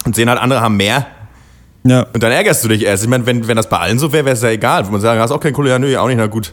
und 0.04 0.14
sehen 0.14 0.28
halt, 0.28 0.40
andere 0.40 0.60
haben 0.60 0.76
mehr. 0.76 1.06
Ja. 1.84 2.06
Und 2.12 2.22
dann 2.22 2.32
ärgerst 2.32 2.64
du 2.64 2.68
dich 2.68 2.84
erst. 2.84 3.04
Ich 3.04 3.08
meine, 3.08 3.26
wenn, 3.26 3.46
wenn 3.46 3.56
das 3.56 3.68
bei 3.68 3.78
allen 3.78 3.98
so 3.98 4.12
wäre, 4.12 4.25
wäre 4.25 4.34
es 4.34 4.42
ja 4.42 4.50
egal. 4.50 4.84
Wenn 4.84 4.92
man 4.92 5.00
sagen, 5.00 5.20
hast 5.20 5.30
auch 5.30 5.40
kein 5.40 5.52
Kohle, 5.52 5.70
ja, 5.70 5.78
nö, 5.78 5.96
auch 5.96 6.08
nicht, 6.08 6.16
na 6.16 6.26
gut. 6.26 6.52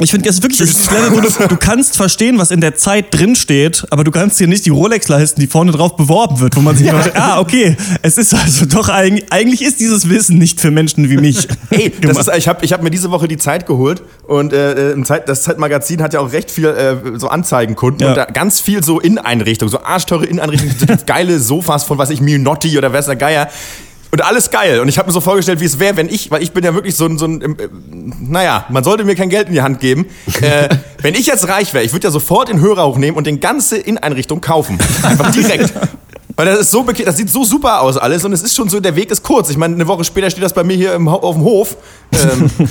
Ich 0.00 0.10
finde, 0.10 0.26
das 0.26 0.36
ist 0.36 0.42
wirklich 0.42 0.58
das 0.58 0.90
Level, 0.90 1.12
wo 1.12 1.20
du, 1.20 1.48
du 1.48 1.56
kannst 1.56 1.96
verstehen, 1.96 2.36
was 2.36 2.50
in 2.50 2.60
der 2.60 2.74
Zeit 2.74 3.14
drinsteht, 3.14 3.86
aber 3.90 4.02
du 4.02 4.10
kannst 4.10 4.40
dir 4.40 4.48
nicht 4.48 4.66
die 4.66 4.70
Rolex 4.70 5.06
leisten, 5.06 5.40
die 5.40 5.46
vorne 5.46 5.70
drauf 5.70 5.94
beworben 5.94 6.40
wird, 6.40 6.56
wo 6.56 6.60
man 6.60 6.76
sich 6.76 6.88
ja. 6.88 7.00
denkt, 7.00 7.16
ah, 7.16 7.38
okay, 7.38 7.76
es 8.02 8.18
ist 8.18 8.34
also 8.34 8.66
doch 8.66 8.88
eigentlich, 8.88 9.32
eigentlich 9.32 9.62
ist 9.62 9.78
dieses 9.78 10.08
Wissen 10.08 10.38
nicht 10.38 10.60
für 10.60 10.72
Menschen 10.72 11.08
wie 11.10 11.16
mich. 11.16 11.46
Ey, 11.70 11.92
das 12.00 12.18
ist, 12.18 12.30
ich 12.36 12.48
habe 12.48 12.64
ich 12.64 12.72
hab 12.72 12.82
mir 12.82 12.90
diese 12.90 13.12
Woche 13.12 13.28
die 13.28 13.36
Zeit 13.36 13.66
geholt 13.66 14.02
und 14.26 14.52
äh, 14.52 14.94
äh 14.94 15.02
Zeit, 15.04 15.28
das 15.28 15.42
Zeitmagazin 15.44 16.02
hat 16.02 16.12
ja 16.12 16.18
auch 16.18 16.32
recht 16.32 16.50
viel 16.50 16.66
äh, 16.66 16.96
so 17.16 17.28
Anzeigenkunden 17.28 18.00
ja. 18.00 18.08
und 18.08 18.16
da 18.16 18.24
ganz 18.24 18.60
viel 18.60 18.82
so 18.82 18.98
Inneneinrichtungen, 18.98 19.70
so 19.70 19.80
arschteure 19.80 20.24
Inneneinrichtungen, 20.24 20.74
so 20.76 20.86
geile 21.06 21.38
Sofas 21.38 21.84
von, 21.84 21.98
was 21.98 22.10
ich, 22.10 22.20
Minotti 22.20 22.76
oder 22.76 22.92
wer 22.92 23.04
Geier. 23.14 23.48
Und 24.14 24.24
alles 24.24 24.52
geil. 24.52 24.78
Und 24.78 24.88
ich 24.88 24.96
habe 24.96 25.08
mir 25.08 25.12
so 25.12 25.20
vorgestellt, 25.20 25.58
wie 25.58 25.64
es 25.64 25.80
wäre, 25.80 25.96
wenn 25.96 26.08
ich, 26.08 26.30
weil 26.30 26.40
ich 26.40 26.52
bin 26.52 26.62
ja 26.62 26.72
wirklich 26.72 26.94
so 26.94 27.04
ein, 27.04 27.18
so 27.18 27.26
ein 27.26 27.42
äh, 27.58 27.68
naja, 28.20 28.64
man 28.68 28.84
sollte 28.84 29.02
mir 29.02 29.16
kein 29.16 29.28
Geld 29.28 29.48
in 29.48 29.54
die 29.54 29.60
Hand 29.60 29.80
geben. 29.80 30.06
Äh, 30.40 30.68
wenn 31.02 31.14
ich 31.14 31.26
jetzt 31.26 31.48
reich 31.48 31.74
wäre, 31.74 31.82
ich 31.82 31.92
würde 31.92 32.06
ja 32.06 32.12
sofort 32.12 32.48
den 32.48 32.60
Hörer 32.60 32.86
hochnehmen 32.86 33.16
und 33.16 33.26
den 33.26 33.40
ganze 33.40 33.76
Inneneinrichtung 33.76 34.40
kaufen. 34.40 34.78
Einfach 35.02 35.32
direkt. 35.32 35.72
Weil 36.36 36.46
das 36.46 36.60
ist 36.60 36.70
so 36.72 36.82
das 36.82 37.16
sieht 37.16 37.30
so 37.30 37.44
super 37.44 37.80
aus 37.80 37.96
alles 37.96 38.24
und 38.24 38.32
es 38.32 38.42
ist 38.42 38.56
schon 38.56 38.68
so, 38.68 38.80
der 38.80 38.96
Weg 38.96 39.10
ist 39.10 39.22
kurz. 39.22 39.50
Ich 39.50 39.56
meine, 39.56 39.74
eine 39.74 39.86
Woche 39.86 40.02
später 40.02 40.30
steht 40.30 40.42
das 40.42 40.52
bei 40.52 40.64
mir 40.64 40.76
hier 40.76 40.94
im, 40.94 41.06
auf 41.06 41.36
dem 41.36 41.44
Hof. 41.44 41.76
Ähm, 42.12 42.50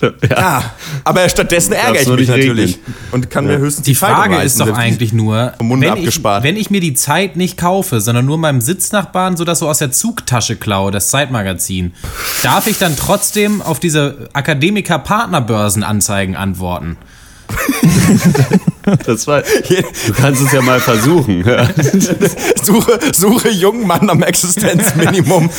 ja. 0.00 0.12
ja. 0.28 0.64
aber 1.04 1.28
stattdessen 1.28 1.72
ärgere 1.72 2.02
ich 2.02 2.08
mich 2.08 2.28
natürlich 2.28 2.78
und 3.10 3.30
kann 3.30 3.46
ja. 3.46 3.52
mir 3.52 3.58
höchstens 3.58 3.84
die, 3.84 3.92
die 3.92 3.94
Frage 3.96 4.36
ist 4.42 4.60
doch 4.60 4.76
eigentlich 4.76 5.12
nur, 5.12 5.54
wenn 5.58 5.96
ich, 5.96 6.22
wenn 6.22 6.56
ich, 6.56 6.70
mir 6.70 6.80
die 6.80 6.94
Zeit 6.94 7.36
nicht 7.36 7.56
kaufe, 7.56 8.00
sondern 8.00 8.26
nur 8.26 8.38
meinem 8.38 8.60
Sitznachbarn 8.60 9.36
so 9.36 9.44
das 9.44 9.58
so 9.58 9.68
aus 9.68 9.78
der 9.78 9.90
Zugtasche 9.90 10.56
klaue, 10.56 10.90
das 10.90 11.08
Zeitmagazin, 11.08 11.94
darf 12.42 12.66
ich 12.68 12.78
dann 12.78 12.96
trotzdem 12.96 13.60
auf 13.60 13.80
diese 13.80 14.28
Akademiker 14.32 14.98
Partnerbörsenanzeigen 14.98 16.36
antworten? 16.36 16.96
Das 19.04 19.26
war, 19.26 19.42
du 19.42 20.12
kannst 20.14 20.42
es 20.42 20.52
ja 20.52 20.62
mal 20.62 20.80
versuchen. 20.80 21.44
suche, 22.62 22.98
suche 23.12 23.50
jungen 23.50 23.86
Mann 23.86 24.08
am 24.08 24.22
Existenzminimum. 24.22 25.50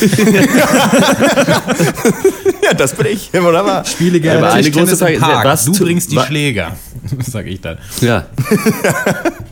ja, 2.62 2.74
das 2.74 2.94
bin 2.94 3.06
ich. 3.06 3.32
Wunderbar. 3.32 3.84
Spiele 3.84 4.20
gerne 4.20 4.42
ja, 4.42 4.52
eine 4.52 4.70
große 4.70 4.96
Frage, 4.96 5.18
Park. 5.18 5.44
Was 5.44 5.64
du 5.64 5.72
bringst 5.72 6.12
die 6.12 6.18
Schläger, 6.18 6.76
sag 7.20 7.46
ich 7.46 7.60
dann. 7.60 7.78
Ja. 8.00 8.26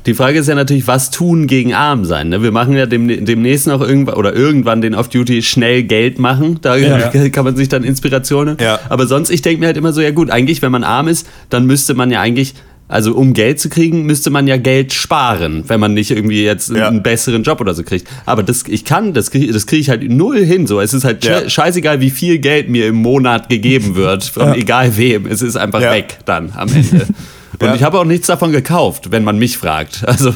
Die 0.06 0.14
Frage 0.14 0.38
ist 0.38 0.48
ja 0.48 0.54
natürlich, 0.54 0.86
was 0.86 1.10
tun 1.10 1.46
gegen 1.46 1.74
arm 1.74 2.04
sein? 2.04 2.30
Ne? 2.30 2.42
Wir 2.42 2.52
machen 2.52 2.76
ja 2.76 2.86
demnächst 2.86 3.66
noch 3.66 3.80
irgendwann 3.80 4.14
oder 4.14 4.34
irgendwann 4.34 4.80
den 4.80 4.94
Off-Duty 4.94 5.42
schnell 5.42 5.82
Geld 5.82 6.18
machen. 6.18 6.58
Da 6.62 6.76
ja. 6.76 7.10
kann 7.28 7.44
man 7.44 7.56
sich 7.56 7.68
dann 7.68 7.84
Inspirationen. 7.84 8.56
Ja. 8.60 8.80
Aber 8.88 9.06
sonst, 9.06 9.30
ich 9.30 9.42
denke 9.42 9.60
mir 9.60 9.66
halt 9.66 9.76
immer 9.76 9.92
so, 9.92 10.00
ja 10.00 10.10
gut, 10.10 10.30
eigentlich, 10.30 10.62
wenn 10.62 10.72
man 10.72 10.84
arm 10.84 11.08
ist, 11.08 11.26
dann 11.50 11.66
müsste 11.66 11.94
man 11.94 12.10
ja 12.10 12.20
eigentlich 12.20 12.54
also 12.88 13.14
um 13.14 13.34
Geld 13.34 13.60
zu 13.60 13.68
kriegen, 13.68 14.04
müsste 14.04 14.30
man 14.30 14.46
ja 14.46 14.56
Geld 14.56 14.92
sparen, 14.94 15.64
wenn 15.68 15.78
man 15.78 15.94
nicht 15.94 16.10
irgendwie 16.10 16.42
jetzt 16.42 16.70
ja. 16.70 16.88
einen 16.88 17.02
besseren 17.02 17.42
Job 17.42 17.60
oder 17.60 17.74
so 17.74 17.84
kriegt. 17.84 18.08
Aber 18.24 18.42
das, 18.42 18.64
ich 18.66 18.84
kann, 18.84 19.12
das 19.12 19.30
kriege 19.30 19.52
das 19.52 19.66
krieg 19.66 19.80
ich 19.80 19.90
halt 19.90 20.08
null 20.10 20.44
hin. 20.44 20.66
So, 20.66 20.80
es 20.80 20.94
ist 20.94 21.04
halt 21.04 21.24
ja. 21.24 21.48
scheißegal, 21.48 22.00
wie 22.00 22.10
viel 22.10 22.38
Geld 22.38 22.68
mir 22.68 22.86
im 22.86 22.96
Monat 22.96 23.48
gegeben 23.48 23.94
wird, 23.94 24.24
von 24.24 24.48
ja. 24.48 24.54
egal 24.54 24.96
wem. 24.96 25.26
Es 25.26 25.42
ist 25.42 25.56
einfach 25.56 25.80
weg 25.80 26.18
dann 26.24 26.52
am 26.56 26.68
Ende. 26.68 27.06
Und 27.58 27.66
ja. 27.66 27.74
ich 27.74 27.82
habe 27.82 27.98
auch 27.98 28.04
nichts 28.04 28.26
davon 28.26 28.52
gekauft, 28.52 29.10
wenn 29.10 29.24
man 29.24 29.38
mich 29.38 29.56
fragt. 29.58 30.04
Also, 30.18 30.32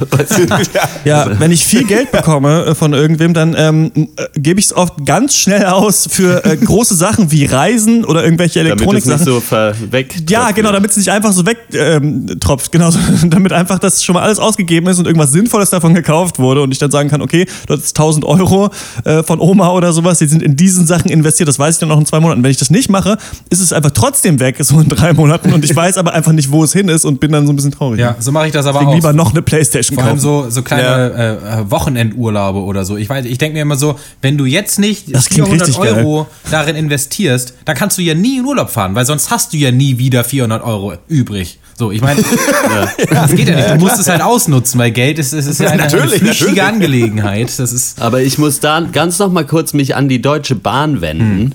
ja, 1.04 1.40
wenn 1.40 1.50
ich 1.50 1.64
viel 1.64 1.84
Geld 1.84 2.12
bekomme 2.12 2.66
äh, 2.66 2.74
von 2.74 2.92
irgendwem, 2.92 3.34
dann 3.34 3.56
ähm, 3.58 3.90
äh, 3.94 4.26
gebe 4.38 4.60
ich 4.60 4.66
es 4.66 4.76
oft 4.76 5.04
ganz 5.04 5.34
schnell 5.34 5.64
aus 5.64 6.06
für 6.10 6.44
äh, 6.44 6.56
große 6.56 6.94
Sachen 6.94 7.32
wie 7.32 7.46
Reisen 7.46 8.04
oder 8.04 8.22
irgendwelche 8.22 8.60
Elektroniksachen. 8.60 9.24
Damit 9.24 9.42
es 9.42 9.50
nicht 9.50 9.80
so 9.80 9.92
weg. 9.92 10.14
Ja, 10.28 10.50
genau, 10.52 10.70
damit 10.70 10.90
es 10.90 10.98
nicht 10.98 11.10
einfach 11.10 11.32
so 11.32 11.44
wegtropft. 11.46 12.74
Ähm, 12.74 12.80
genau, 12.80 12.90
damit 13.24 13.52
einfach 13.52 13.78
das 13.78 14.04
schon 14.04 14.14
mal 14.14 14.22
alles 14.22 14.38
ausgegeben 14.38 14.86
ist 14.88 14.98
und 14.98 15.06
irgendwas 15.06 15.32
Sinnvolles 15.32 15.70
davon 15.70 15.94
gekauft 15.94 16.38
wurde 16.38 16.62
und 16.62 16.70
ich 16.70 16.78
dann 16.78 16.90
sagen 16.90 17.08
kann, 17.08 17.22
okay, 17.22 17.46
du 17.66 17.74
hast 17.74 17.98
1000 17.98 18.24
Euro 18.24 18.70
äh, 19.04 19.22
von 19.22 19.40
Oma 19.40 19.70
oder 19.72 19.92
sowas, 19.92 20.18
die 20.18 20.26
sind 20.26 20.42
in 20.42 20.56
diesen 20.56 20.86
Sachen 20.86 21.10
investiert. 21.10 21.48
Das 21.48 21.58
weiß 21.58 21.76
ich 21.76 21.80
dann 21.80 21.88
noch 21.88 21.98
in 21.98 22.06
zwei 22.06 22.20
Monaten. 22.20 22.42
Wenn 22.42 22.50
ich 22.50 22.58
das 22.58 22.70
nicht 22.70 22.90
mache, 22.90 23.16
ist 23.50 23.60
es 23.60 23.72
einfach 23.72 23.90
trotzdem 23.90 24.38
weg, 24.40 24.56
so 24.60 24.78
in 24.80 24.88
drei 24.88 25.12
Monaten 25.12 25.52
und 25.52 25.64
ich 25.64 25.74
weiß 25.74 25.98
aber 25.98 26.12
einfach 26.12 26.32
nicht, 26.32 26.52
wo 26.52 26.62
es 26.62 26.72
hin 26.72 26.88
ist 26.88 27.01
und 27.04 27.20
bin 27.20 27.32
dann 27.32 27.46
so 27.46 27.52
ein 27.52 27.56
bisschen 27.56 27.72
traurig. 27.72 28.00
Ja, 28.00 28.16
so 28.18 28.32
mache 28.32 28.46
ich 28.46 28.52
das 28.52 28.66
aber 28.66 28.80
Deswegen 28.80 28.90
auch. 28.90 28.94
lieber 28.94 29.12
noch 29.12 29.32
eine 29.32 29.42
Playstation 29.42 29.98
Vor 29.98 30.06
allem 30.06 30.18
so, 30.18 30.50
so 30.50 30.62
kleine 30.62 31.38
ja. 31.44 31.60
äh, 31.60 31.70
Wochenendurlaube 31.70 32.60
oder 32.60 32.84
so. 32.84 32.96
Ich 32.96 33.08
weiß, 33.08 33.24
ich 33.24 33.38
denke 33.38 33.54
mir 33.54 33.62
immer 33.62 33.76
so, 33.76 33.98
wenn 34.20 34.38
du 34.38 34.44
jetzt 34.44 34.78
nicht 34.78 35.14
das 35.14 35.28
400 35.28 35.78
Euro 35.78 36.24
geil. 36.24 36.50
darin 36.50 36.76
investierst, 36.76 37.54
dann 37.64 37.76
kannst 37.76 37.98
du 37.98 38.02
ja 38.02 38.14
nie 38.14 38.38
in 38.38 38.44
Urlaub 38.44 38.70
fahren, 38.70 38.94
weil 38.94 39.06
sonst 39.06 39.30
hast 39.30 39.52
du 39.52 39.56
ja 39.56 39.70
nie 39.70 39.98
wieder 39.98 40.24
400 40.24 40.62
Euro 40.62 40.94
übrig. 41.08 41.58
So, 41.76 41.90
ich 41.90 42.00
meine, 42.00 42.20
ja. 43.00 43.04
das 43.10 43.34
geht 43.34 43.48
ja 43.48 43.56
nicht. 43.56 43.70
Du 43.70 43.76
musst 43.76 43.98
es 43.98 44.08
halt 44.08 44.22
ausnutzen, 44.22 44.78
weil 44.78 44.90
Geld 44.90 45.18
ist, 45.18 45.32
ist, 45.32 45.46
ist 45.46 45.60
ja 45.60 45.70
eine, 45.70 45.82
natürlich, 45.82 46.20
eine 46.20 46.34
flüchtige 46.34 46.64
Angelegenheit. 46.64 47.58
Das 47.58 47.72
ist 47.72 48.00
Aber 48.00 48.20
ich 48.20 48.38
muss 48.38 48.60
da 48.60 48.80
ganz 48.80 49.18
noch 49.18 49.32
mal 49.32 49.46
kurz 49.46 49.72
mich 49.72 49.96
an 49.96 50.08
die 50.08 50.20
Deutsche 50.22 50.54
Bahn 50.54 51.00
wenden. 51.00 51.40
Hm. 51.40 51.52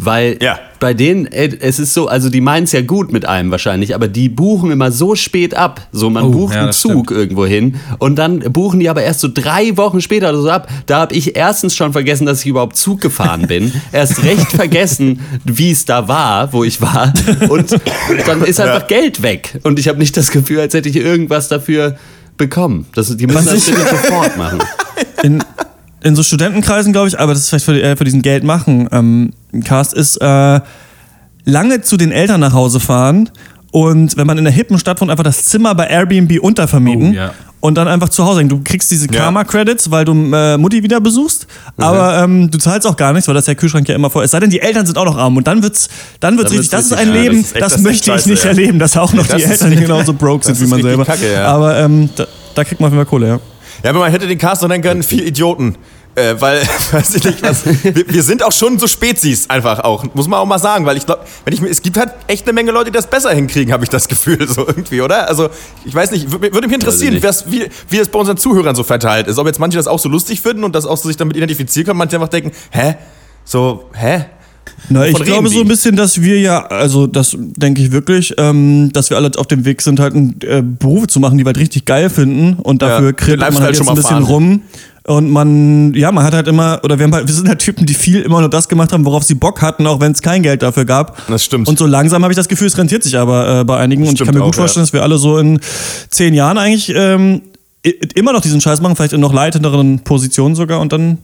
Weil 0.00 0.38
ja. 0.40 0.60
bei 0.78 0.94
denen, 0.94 1.26
es 1.26 1.80
ist 1.80 1.92
so, 1.92 2.06
also 2.06 2.30
die 2.30 2.40
meinen 2.40 2.62
es 2.62 2.70
ja 2.70 2.82
gut 2.82 3.12
mit 3.12 3.24
einem 3.26 3.50
wahrscheinlich, 3.50 3.96
aber 3.96 4.06
die 4.06 4.28
buchen 4.28 4.70
immer 4.70 4.92
so 4.92 5.16
spät 5.16 5.54
ab. 5.54 5.88
So, 5.90 6.08
man 6.08 6.26
oh, 6.26 6.30
bucht 6.30 6.54
ja, 6.54 6.62
einen 6.62 6.72
Zug 6.72 7.06
stimmt. 7.06 7.10
irgendwo 7.10 7.46
hin 7.46 7.80
und 7.98 8.14
dann 8.14 8.38
buchen 8.38 8.78
die 8.78 8.88
aber 8.88 9.02
erst 9.02 9.18
so 9.18 9.28
drei 9.28 9.76
Wochen 9.76 10.00
später 10.00 10.28
oder 10.28 10.40
so 10.40 10.50
ab. 10.50 10.68
Da 10.86 11.00
habe 11.00 11.16
ich 11.16 11.34
erstens 11.34 11.74
schon 11.74 11.90
vergessen, 11.90 12.26
dass 12.26 12.42
ich 12.42 12.46
überhaupt 12.46 12.76
Zug 12.76 13.00
gefahren 13.00 13.48
bin. 13.48 13.72
erst 13.92 14.22
recht 14.22 14.52
vergessen, 14.52 15.18
wie 15.44 15.72
es 15.72 15.84
da 15.84 16.06
war, 16.06 16.52
wo 16.52 16.62
ich 16.62 16.80
war. 16.80 17.12
Und 17.48 17.76
dann 18.24 18.44
ist 18.44 18.60
einfach 18.60 18.88
ja. 18.88 19.00
Geld 19.00 19.22
weg. 19.22 19.58
Und 19.64 19.80
ich 19.80 19.88
habe 19.88 19.98
nicht 19.98 20.16
das 20.16 20.30
Gefühl, 20.30 20.60
als 20.60 20.74
hätte 20.74 20.88
ich 20.88 20.94
irgendwas 20.94 21.48
dafür 21.48 21.96
bekommen. 22.36 22.86
Das, 22.94 23.16
die 23.16 23.26
müssen 23.26 23.46
das 23.46 23.66
bitte 23.66 23.80
sofort 23.80 24.36
machen. 24.36 24.60
In, 25.24 25.42
in 26.04 26.14
so 26.14 26.22
Studentenkreisen, 26.22 26.92
glaube 26.92 27.08
ich, 27.08 27.18
aber 27.18 27.32
das 27.32 27.42
ist 27.42 27.48
vielleicht 27.48 27.64
für, 27.64 27.82
äh, 27.82 27.96
für 27.96 28.04
diesen 28.04 28.22
Geld 28.22 28.44
machen 28.44 28.88
ähm, 28.92 29.32
Cast, 29.64 29.94
ist 29.94 30.16
äh, 30.18 30.60
lange 31.44 31.80
zu 31.82 31.96
den 31.96 32.12
Eltern 32.12 32.40
nach 32.40 32.52
Hause 32.52 32.80
fahren 32.80 33.30
und 33.70 34.16
wenn 34.16 34.26
man 34.26 34.38
in 34.38 34.44
der 34.44 34.52
hippen 34.52 34.78
Stadt 34.78 35.00
wohnt, 35.00 35.10
einfach 35.10 35.24
das 35.24 35.44
Zimmer 35.44 35.74
bei 35.74 35.86
Airbnb 35.86 36.40
untervermieten. 36.40 37.10
Oh, 37.10 37.14
ja. 37.14 37.34
Und 37.60 37.74
dann 37.74 37.88
einfach 37.88 38.08
zu 38.08 38.24
Hause 38.24 38.38
hängen. 38.38 38.50
Du 38.50 38.60
kriegst 38.62 38.88
diese 38.88 39.08
Karma-Credits, 39.08 39.90
weil 39.90 40.04
du 40.04 40.12
äh, 40.32 40.56
Mutti 40.56 40.84
wieder 40.84 41.00
besuchst, 41.00 41.48
mhm. 41.76 41.84
aber 41.84 42.22
ähm, 42.22 42.50
du 42.52 42.56
zahlst 42.56 42.86
auch 42.86 42.96
gar 42.96 43.12
nichts, 43.12 43.26
weil 43.26 43.34
das 43.34 43.46
der 43.46 43.56
Kühlschrank 43.56 43.88
ja 43.88 43.96
immer 43.96 44.10
voll 44.10 44.24
ist. 44.24 44.30
Sei 44.30 44.38
denn, 44.38 44.50
die 44.50 44.60
Eltern 44.60 44.86
sind 44.86 44.96
auch 44.96 45.04
noch 45.04 45.18
arm 45.18 45.36
und 45.36 45.44
dann 45.48 45.60
wird's, 45.60 45.88
dann 46.20 46.38
wird's 46.38 46.50
dann 46.50 46.58
richtig. 46.60 46.70
Das 46.70 46.86
ist 46.86 46.92
ein 46.92 47.12
Leben, 47.12 47.42
das, 47.42 47.52
echt, 47.52 47.62
das, 47.62 47.72
das 47.72 47.82
möchte 47.82 48.14
ich 48.14 48.26
nicht 48.26 48.44
ja. 48.44 48.50
erleben, 48.50 48.78
dass 48.78 48.96
auch 48.96 49.12
noch 49.12 49.26
die 49.26 49.42
Eltern 49.42 49.74
genauso 49.74 50.14
broke 50.14 50.44
sind 50.46 50.60
wie 50.60 50.66
man 50.68 50.82
selber. 50.82 51.04
Kacke, 51.04 51.44
aber 51.44 51.78
ähm, 51.78 52.08
da, 52.14 52.26
da, 52.54 52.62
kriegt 52.62 52.80
man 52.80 52.88
auf 52.88 52.92
jeden 52.92 53.04
Fall 53.04 53.10
Kohle, 53.10 53.26
ja. 53.26 53.40
Ja, 53.82 53.90
aber 53.90 54.00
man 54.00 54.12
hätte 54.12 54.28
den 54.28 54.38
Cast 54.38 54.62
noch 54.62 54.68
nennen 54.68 54.84
können, 54.84 55.02
vier 55.02 55.26
Idioten. 55.26 55.74
Äh, 56.18 56.40
weil, 56.40 56.62
weiß 56.92 57.14
ich 57.14 57.24
nicht, 57.24 57.42
was, 57.42 57.64
wir, 57.64 58.08
wir, 58.08 58.22
sind 58.22 58.42
auch 58.42 58.52
schon 58.52 58.78
so 58.78 58.86
Spezies 58.86 59.48
einfach 59.48 59.80
auch, 59.80 60.04
muss 60.14 60.26
man 60.26 60.40
auch 60.40 60.46
mal 60.46 60.58
sagen, 60.58 60.84
weil 60.84 60.96
ich 60.96 61.06
glaube, 61.06 61.24
wenn 61.44 61.54
ich 61.54 61.60
mir, 61.60 61.68
es 61.68 61.80
gibt 61.80 61.96
halt 61.96 62.10
echt 62.26 62.44
eine 62.46 62.54
Menge 62.54 62.72
Leute, 62.72 62.90
die 62.90 62.96
das 62.96 63.06
besser 63.06 63.30
hinkriegen, 63.30 63.72
habe 63.72 63.84
ich 63.84 63.90
das 63.90 64.08
Gefühl, 64.08 64.48
so 64.48 64.66
irgendwie, 64.66 65.00
oder? 65.00 65.28
Also, 65.28 65.48
ich 65.84 65.94
weiß 65.94 66.10
nicht, 66.10 66.30
würde 66.30 66.66
mich 66.66 66.74
interessieren, 66.74 67.14
wie, 67.46 67.66
wie 67.88 67.98
es 67.98 68.08
bei 68.08 68.18
unseren 68.18 68.36
Zuhörern 68.36 68.74
so 68.74 68.82
verteilt 68.82 69.28
ist. 69.28 69.38
Ob 69.38 69.46
jetzt 69.46 69.60
manche 69.60 69.76
das 69.76 69.86
auch 69.86 69.98
so 69.98 70.08
lustig 70.08 70.40
finden 70.40 70.64
und 70.64 70.74
das 70.74 70.86
auch 70.86 70.96
so 70.96 71.08
sich 71.08 71.16
damit 71.16 71.36
identifizieren 71.36 71.86
können, 71.86 71.98
manche 71.98 72.16
einfach 72.16 72.28
denken, 72.28 72.52
hä? 72.70 72.96
So, 73.44 73.88
hä? 73.94 74.26
Na, 74.88 75.06
ich 75.06 75.14
glaube 75.14 75.48
so 75.48 75.60
ein 75.60 75.68
bisschen, 75.68 75.96
dass 75.96 76.20
wir 76.22 76.40
ja, 76.40 76.66
also 76.66 77.06
das 77.06 77.36
denke 77.38 77.82
ich 77.82 77.92
wirklich, 77.92 78.34
ähm, 78.38 78.90
dass 78.92 79.10
wir 79.10 79.16
alle 79.16 79.30
auf 79.36 79.46
dem 79.46 79.64
Weg 79.64 79.82
sind, 79.82 80.00
halt 80.00 80.14
äh, 80.44 80.62
Berufe 80.62 81.06
zu 81.06 81.20
machen, 81.20 81.38
die 81.38 81.44
wir 81.44 81.48
halt 81.48 81.58
richtig 81.58 81.84
geil 81.84 82.10
finden 82.10 82.54
und 82.54 82.82
dafür 82.82 83.14
ja, 83.26 83.36
man 83.36 83.60
halt 83.60 83.76
jetzt 83.76 83.88
ein 83.88 83.94
bisschen 83.94 84.10
fahren. 84.10 84.24
rum. 84.24 84.62
Und 85.08 85.30
man, 85.30 85.94
ja, 85.94 86.12
man 86.12 86.22
hat 86.22 86.34
halt 86.34 86.48
immer, 86.48 86.80
oder 86.84 86.98
wir, 86.98 87.04
haben 87.04 87.14
halt, 87.14 87.26
wir 87.26 87.34
sind 87.34 87.48
halt 87.48 87.60
Typen, 87.60 87.86
die 87.86 87.94
viel 87.94 88.20
immer 88.20 88.40
nur 88.40 88.50
das 88.50 88.68
gemacht 88.68 88.92
haben, 88.92 89.06
worauf 89.06 89.24
sie 89.24 89.34
Bock 89.34 89.62
hatten, 89.62 89.86
auch 89.86 90.00
wenn 90.00 90.12
es 90.12 90.20
kein 90.20 90.42
Geld 90.42 90.60
dafür 90.60 90.84
gab. 90.84 91.26
Das 91.28 91.46
stimmt. 91.46 91.66
Und 91.66 91.78
so 91.78 91.86
langsam 91.86 92.22
habe 92.24 92.32
ich 92.32 92.36
das 92.36 92.46
Gefühl, 92.46 92.66
es 92.66 92.76
rentiert 92.76 93.02
sich 93.02 93.16
aber 93.16 93.60
äh, 93.60 93.64
bei 93.64 93.78
einigen. 93.78 94.02
Das 94.02 94.10
und 94.10 94.20
ich 94.20 94.26
kann 94.26 94.34
mir 94.34 94.42
gut 94.42 94.52
auch, 94.52 94.58
vorstellen, 94.58 94.82
ja. 94.82 94.86
dass 94.86 94.92
wir 94.92 95.02
alle 95.02 95.16
so 95.16 95.38
in 95.38 95.60
zehn 96.10 96.34
Jahren 96.34 96.58
eigentlich 96.58 96.92
ähm, 96.94 97.40
immer 98.14 98.34
noch 98.34 98.42
diesen 98.42 98.60
Scheiß 98.60 98.82
machen, 98.82 98.96
vielleicht 98.96 99.14
in 99.14 99.20
noch 99.20 99.32
leitenderen 99.32 100.00
Positionen 100.00 100.54
sogar 100.54 100.78
und 100.78 100.92
dann 100.92 101.16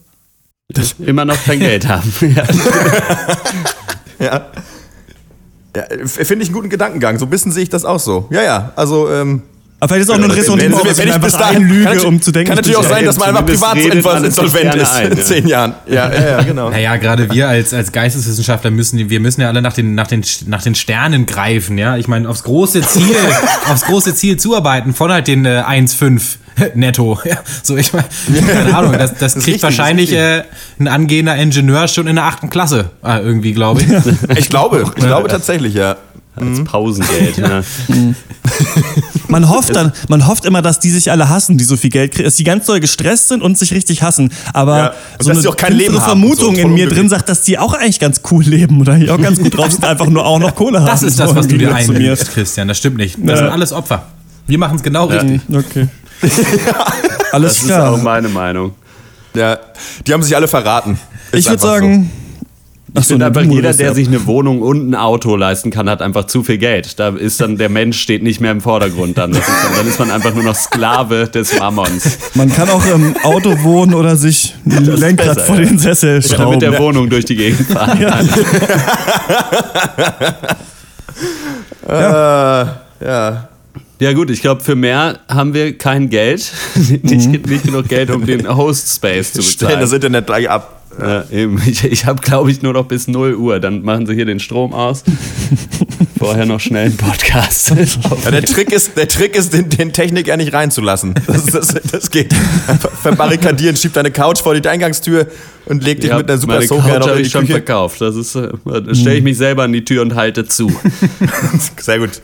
das 0.70 0.94
immer 0.98 1.26
noch 1.26 1.44
kein 1.44 1.58
Geld 1.58 1.86
haben. 1.86 2.10
ja. 2.34 2.44
ja. 4.18 4.46
ja 5.76 6.06
Finde 6.06 6.42
ich 6.42 6.48
einen 6.48 6.54
guten 6.54 6.70
Gedankengang. 6.70 7.18
So 7.18 7.26
ein 7.26 7.30
bisschen 7.30 7.52
sehe 7.52 7.64
ich 7.64 7.68
das 7.68 7.84
auch 7.84 8.00
so. 8.00 8.28
Ja, 8.30 8.42
ja. 8.42 8.72
Also, 8.76 9.10
ähm, 9.10 9.42
aber 9.80 9.94
vielleicht 9.94 10.08
ist 10.08 10.14
auch 10.14 10.18
nur 10.18 10.28
ein 10.28 10.30
Ressentiment, 10.30 10.76
wenn, 10.76 10.86
wenn, 10.86 10.98
wenn 10.98 11.08
ich 11.08 11.18
bis 11.18 11.36
dahin 11.36 11.68
lüge, 11.68 12.06
um 12.06 12.22
zu 12.22 12.32
denken. 12.32 12.48
Kann 12.48 12.56
natürlich 12.56 12.78
auch 12.78 12.88
sein, 12.88 13.04
dass 13.04 13.18
man 13.18 13.30
einfach 13.30 13.44
privat 13.44 13.76
insolvent 14.24 14.74
ist 14.76 15.00
in 15.00 15.16
zehn 15.18 15.46
Jahren. 15.46 15.74
Ja, 15.86 16.12
ja, 16.12 16.28
ja 16.30 16.42
genau. 16.46 16.70
Naja, 16.70 16.96
gerade 16.96 17.30
wir 17.30 17.48
als, 17.48 17.74
als 17.74 17.92
Geisteswissenschaftler 17.92 18.70
müssen, 18.70 19.10
wir 19.10 19.20
müssen 19.20 19.40
ja 19.40 19.48
alle 19.48 19.60
nach 19.60 19.74
den, 19.74 19.94
nach 19.94 20.06
den, 20.06 20.24
nach 20.46 20.62
den 20.62 20.74
Sternen 20.74 21.26
greifen, 21.26 21.76
ja. 21.76 21.96
Ich 21.96 22.08
meine, 22.08 22.28
aufs 22.28 22.44
große 22.44 22.80
Ziel, 22.82 23.14
aufs 23.68 23.82
große 23.82 24.14
Ziel 24.14 24.38
zuarbeiten 24.38 24.94
von 24.94 25.12
halt 25.12 25.26
den 25.26 25.44
äh, 25.44 25.62
1,5 25.66 26.22
netto. 26.74 27.18
Ja, 27.24 27.36
so, 27.62 27.76
ich 27.76 27.92
meine, 27.92 28.06
keine 28.46 28.74
Ahnung, 28.76 28.92
das, 28.92 29.10
das, 29.10 29.18
das 29.18 29.34
kriegt 29.34 29.46
richtig, 29.48 29.62
wahrscheinlich 29.64 30.12
äh, 30.12 30.44
ein 30.78 30.88
angehender 30.88 31.36
Ingenieur 31.36 31.88
schon 31.88 32.06
in 32.06 32.14
der 32.14 32.24
achten 32.24 32.48
Klasse, 32.48 32.90
äh, 33.04 33.18
irgendwie, 33.18 33.52
glaube 33.52 33.82
ich. 33.82 34.38
ich 34.38 34.48
glaube, 34.48 34.84
ich 34.96 35.04
glaube 35.04 35.28
tatsächlich, 35.28 35.74
ja. 35.74 35.96
Als 36.36 36.58
mhm. 36.58 36.64
Pausengeld. 36.64 37.36
ja. 37.36 37.62
man 39.28 39.48
hofft 39.48 39.76
dann, 39.76 39.92
man 40.08 40.26
hofft 40.26 40.44
immer, 40.44 40.62
dass 40.62 40.80
die 40.80 40.90
sich 40.90 41.10
alle 41.10 41.28
hassen, 41.28 41.58
die 41.58 41.64
so 41.64 41.76
viel 41.76 41.90
Geld 41.90 42.12
kriegen, 42.12 42.24
dass 42.24 42.36
die 42.36 42.44
ganz 42.44 42.66
doll 42.66 42.80
gestresst 42.80 43.28
sind 43.28 43.42
und 43.42 43.56
sich 43.56 43.72
richtig 43.72 44.02
hassen. 44.02 44.32
Aber 44.52 44.76
ja. 44.76 44.94
so 45.20 45.30
eine 45.30 45.48
auch 45.48 45.56
kein 45.56 45.74
Leben 45.74 46.00
Vermutung 46.00 46.56
so, 46.56 46.60
in 46.60 46.74
mir 46.74 46.88
drin 46.88 47.08
sagt, 47.08 47.28
dass 47.28 47.42
die 47.42 47.58
auch 47.58 47.74
eigentlich 47.74 48.00
ganz 48.00 48.20
cool 48.30 48.42
leben 48.42 48.80
oder 48.80 48.94
hier 48.94 49.14
auch 49.14 49.20
ganz 49.20 49.38
gut 49.38 49.56
drauf 49.56 49.70
sind, 49.70 49.84
einfach 49.84 50.08
nur 50.08 50.26
auch 50.26 50.38
noch 50.38 50.54
Kohle 50.54 50.80
haben. 50.80 50.86
Das 50.86 51.02
ist 51.02 51.20
das, 51.20 51.34
was 51.34 51.46
du 51.46 51.56
dir 51.56 51.74
einbildest, 51.74 52.32
Christian. 52.32 52.68
Das 52.68 52.78
stimmt 52.78 52.96
nicht. 52.96 53.16
Das 53.20 53.30
ja. 53.30 53.36
sind 53.36 53.48
alles 53.48 53.72
Opfer. 53.72 54.06
Wir 54.46 54.58
machen 54.58 54.76
es 54.76 54.82
genau 54.82 55.06
richtig. 55.06 55.40
Okay. 55.52 55.88
Alles 57.32 57.54
das 57.54 57.64
klar. 57.64 57.78
Das 57.80 57.94
ist 57.94 58.00
auch 58.00 58.02
meine 58.02 58.28
Meinung. 58.28 58.74
Ja, 59.34 59.58
die 60.06 60.12
haben 60.12 60.22
sich 60.22 60.36
alle 60.36 60.46
verraten. 60.46 60.98
Ist 61.32 61.40
ich 61.40 61.48
würde 61.48 61.62
sagen, 61.62 62.10
so. 62.10 62.23
Ich 62.96 63.06
so, 63.06 63.14
finde 63.14 63.26
einfach, 63.26 63.42
jeder, 63.42 63.72
der 63.74 63.92
sich 63.92 64.06
eine 64.06 64.24
Wohnung 64.26 64.62
und 64.62 64.88
ein 64.88 64.94
Auto 64.94 65.34
leisten 65.34 65.72
kann, 65.72 65.90
hat 65.90 66.00
einfach 66.00 66.26
zu 66.26 66.44
viel 66.44 66.58
Geld. 66.58 67.00
Da 67.00 67.08
ist 67.08 67.40
dann, 67.40 67.56
der 67.56 67.68
Mensch 67.68 68.00
steht 68.00 68.22
nicht 68.22 68.40
mehr 68.40 68.52
im 68.52 68.60
Vordergrund 68.60 69.18
dann. 69.18 69.32
Ist 69.32 69.42
dann, 69.48 69.74
dann, 69.76 69.88
ist 69.88 69.98
man 69.98 70.12
einfach 70.12 70.32
nur 70.32 70.44
noch 70.44 70.54
Sklave 70.54 71.28
des 71.28 71.58
Mammons. 71.58 72.18
Man 72.34 72.52
kann 72.52 72.68
auch 72.68 72.86
im 72.86 73.16
Auto 73.24 73.60
wohnen 73.64 73.94
oder 73.94 74.14
sich 74.16 74.54
ein 74.64 74.84
Lenkrad 74.84 75.34
besser, 75.34 75.46
vor 75.46 75.56
den 75.56 75.76
Sessel 75.76 76.22
schrauben. 76.22 76.42
Oder 76.42 76.50
mit 76.50 76.62
der 76.62 76.78
Wohnung 76.78 77.10
durch 77.10 77.24
die 77.24 77.34
Gegend 77.34 77.66
fahren. 77.66 78.00
Ja. 78.00 78.20
ja. 81.88 82.62
Äh, 82.62 82.66
ja. 83.04 83.48
Ja 84.00 84.12
gut, 84.12 84.30
ich 84.30 84.40
glaube, 84.40 84.60
für 84.62 84.76
mehr 84.76 85.20
haben 85.28 85.54
wir 85.54 85.78
kein 85.78 86.10
Geld. 86.10 86.52
nicht, 87.02 87.46
nicht 87.46 87.64
genug 87.64 87.88
Geld, 87.88 88.10
um 88.10 88.26
den 88.26 88.54
Host-Space 88.54 89.32
zu 89.32 89.38
bezahlen. 89.38 89.52
Stellen 89.52 89.80
das 89.80 89.92
Internet 89.92 90.26
gleich 90.26 90.48
ab. 90.48 90.83
Ja, 91.00 91.24
eben. 91.30 91.60
Ich, 91.66 91.82
ich 91.84 92.06
habe, 92.06 92.20
glaube 92.20 92.50
ich, 92.50 92.62
nur 92.62 92.72
noch 92.72 92.86
bis 92.86 93.08
0 93.08 93.34
Uhr. 93.34 93.58
Dann 93.58 93.82
machen 93.82 94.06
sie 94.06 94.14
hier 94.14 94.26
den 94.26 94.38
Strom 94.38 94.72
aus. 94.72 95.02
Vorher 96.18 96.46
noch 96.46 96.60
schnell 96.60 96.86
einen 96.86 96.96
Podcast. 96.96 97.74
Ja, 98.24 98.30
der 98.30 98.44
Trick 98.44 98.72
ist, 98.72 98.96
der 98.96 99.08
Trick 99.08 99.34
ist 99.34 99.52
den, 99.52 99.68
den 99.68 99.92
Techniker 99.92 100.36
nicht 100.36 100.52
reinzulassen. 100.52 101.14
Das, 101.26 101.46
das, 101.46 101.74
das 101.90 102.10
geht. 102.10 102.34
Verbarrikadieren, 103.02 103.76
schiebt 103.76 103.96
deine 103.96 104.10
Couch 104.10 104.38
vor 104.38 104.54
die 104.54 104.66
Eingangstür 104.68 105.26
und 105.66 105.82
leg 105.82 106.00
dich 106.00 106.10
ja, 106.10 106.18
mit 106.18 106.30
einer 106.30 106.38
super 106.38 106.54
meine 106.54 106.66
Sofa 106.66 106.88
Couch 106.88 107.08
habe 107.08 107.20
ich 107.20 107.30
schon 107.30 107.46
verkauft. 107.46 108.00
Das 108.00 108.16
ist, 108.16 108.34
äh, 108.36 108.48
stelle 108.92 109.16
ich 109.16 109.24
mich 109.24 109.36
selber 109.36 109.64
an 109.64 109.72
die 109.72 109.84
Tür 109.84 110.02
und 110.02 110.14
halte 110.14 110.46
zu. 110.46 110.72
Sehr 111.78 111.98
gut. 111.98 112.20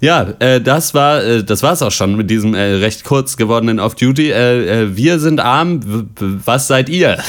Ja, 0.00 0.28
äh, 0.38 0.60
das 0.60 0.94
war 0.94 1.24
äh, 1.24 1.44
auch 1.50 1.90
schon 1.90 2.16
mit 2.16 2.30
diesem 2.30 2.54
äh, 2.54 2.74
recht 2.74 3.04
kurz 3.04 3.36
gewordenen 3.36 3.80
Off 3.80 3.96
Duty. 3.96 4.30
Äh, 4.30 4.82
äh, 4.82 4.96
wir 4.96 5.18
sind 5.18 5.40
arm. 5.40 6.08
Was 6.18 6.68
seid 6.68 6.88
ihr? 6.88 7.18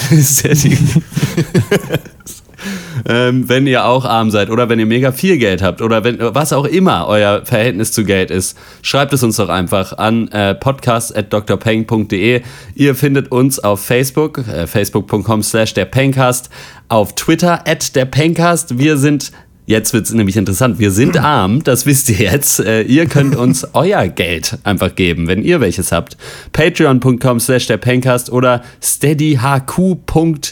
ähm, 3.08 3.48
wenn 3.48 3.66
ihr 3.66 3.84
auch 3.86 4.04
arm 4.04 4.30
seid 4.30 4.50
oder 4.50 4.68
wenn 4.68 4.78
ihr 4.78 4.86
mega 4.86 5.10
viel 5.12 5.38
Geld 5.38 5.62
habt 5.62 5.82
oder 5.82 6.04
wenn 6.04 6.18
was 6.20 6.52
auch 6.52 6.64
immer 6.64 7.06
euer 7.08 7.44
Verhältnis 7.44 7.92
zu 7.92 8.04
Geld 8.04 8.30
ist, 8.30 8.56
schreibt 8.82 9.12
es 9.12 9.22
uns 9.22 9.36
doch 9.36 9.48
einfach 9.48 9.98
an 9.98 10.28
äh, 10.28 10.54
podcast@drpeng.de. 10.54 12.42
Ihr 12.74 12.94
findet 12.94 13.32
uns 13.32 13.58
auf 13.58 13.84
Facebook, 13.84 14.38
äh, 14.46 14.66
facebook.com/slash 14.66 15.74
der 15.74 15.86
Pencast, 15.86 16.50
auf 16.88 17.14
Twitter 17.14 17.66
at 17.66 17.94
der 17.96 18.04
Pencast. 18.04 18.78
Wir 18.78 18.96
sind 18.96 19.32
Jetzt 19.70 19.92
wird 19.92 20.04
es 20.04 20.12
nämlich 20.12 20.36
interessant. 20.36 20.80
Wir 20.80 20.90
sind 20.90 21.16
arm, 21.22 21.62
das 21.62 21.86
wisst 21.86 22.08
ihr 22.08 22.16
jetzt. 22.16 22.58
Äh, 22.58 22.82
ihr 22.82 23.06
könnt 23.06 23.36
uns 23.36 23.64
euer 23.72 24.08
Geld 24.08 24.58
einfach 24.64 24.96
geben, 24.96 25.28
wenn 25.28 25.44
ihr 25.44 25.60
welches 25.60 25.92
habt. 25.92 26.16
Patreon.com 26.52 27.38
slash 27.38 27.68
der 27.68 27.76
Pencast 27.76 28.32
oder 28.32 28.64
steadyhq.de 28.82 30.48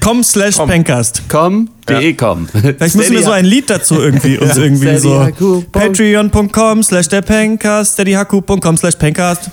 com 0.00 0.22
slash 0.22 0.58
Pencast. 0.58 1.28
Com, 1.28 1.70
de, 1.88 2.14
com. 2.14 2.46
Vielleicht 2.52 2.94
müssen 2.94 3.14
wir 3.14 3.22
so 3.24 3.32
ein 3.32 3.44
Lied 3.46 3.68
dazu 3.68 3.96
irgendwie 3.96 4.38
uns 4.38 4.56
irgendwie 4.56 4.96
so. 4.98 5.28
Patreon.com 5.72 6.84
slash 6.84 7.08
der 7.08 7.22
Pencast, 7.22 7.94
steadyhq.com 7.94 8.76
slash 8.76 8.94
Pencast. 8.94 9.50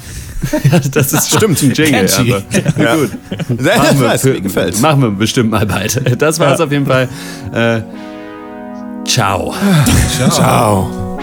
Ja, 0.72 0.80
das 0.92 1.14
ist 1.14 1.36
stimmt 1.36 1.62
ein 1.62 1.72
Jingle. 1.72 2.06
Catchy. 2.06 2.34
Aber, 2.34 2.84
ja. 2.84 2.96
gut. 2.96 3.12
Sehr 3.60 3.78
machen, 3.78 4.02
wir, 4.02 4.20
für, 4.20 4.30
mir 4.30 4.42
gefällt's. 4.42 4.82
machen 4.82 5.02
wir 5.02 5.12
bestimmt 5.12 5.52
mal 5.52 5.66
bald. 5.66 6.02
Das 6.22 6.40
war's 6.40 6.60
ja. 6.60 6.66
auf 6.66 6.72
jeden 6.72 6.86
Fall. 6.86 7.08
Äh, 7.54 7.82
ciao. 9.06 9.54
ciao. 10.18 10.30
Ciao. 10.30 11.18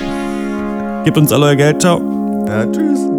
Gebt 1.05 1.17
uns 1.17 1.33
alle 1.33 1.47
euer 1.47 1.57
Geld. 1.57 1.81
Ciao. 1.81 2.45
Ja, 2.47 2.67
tschüss. 2.67 3.18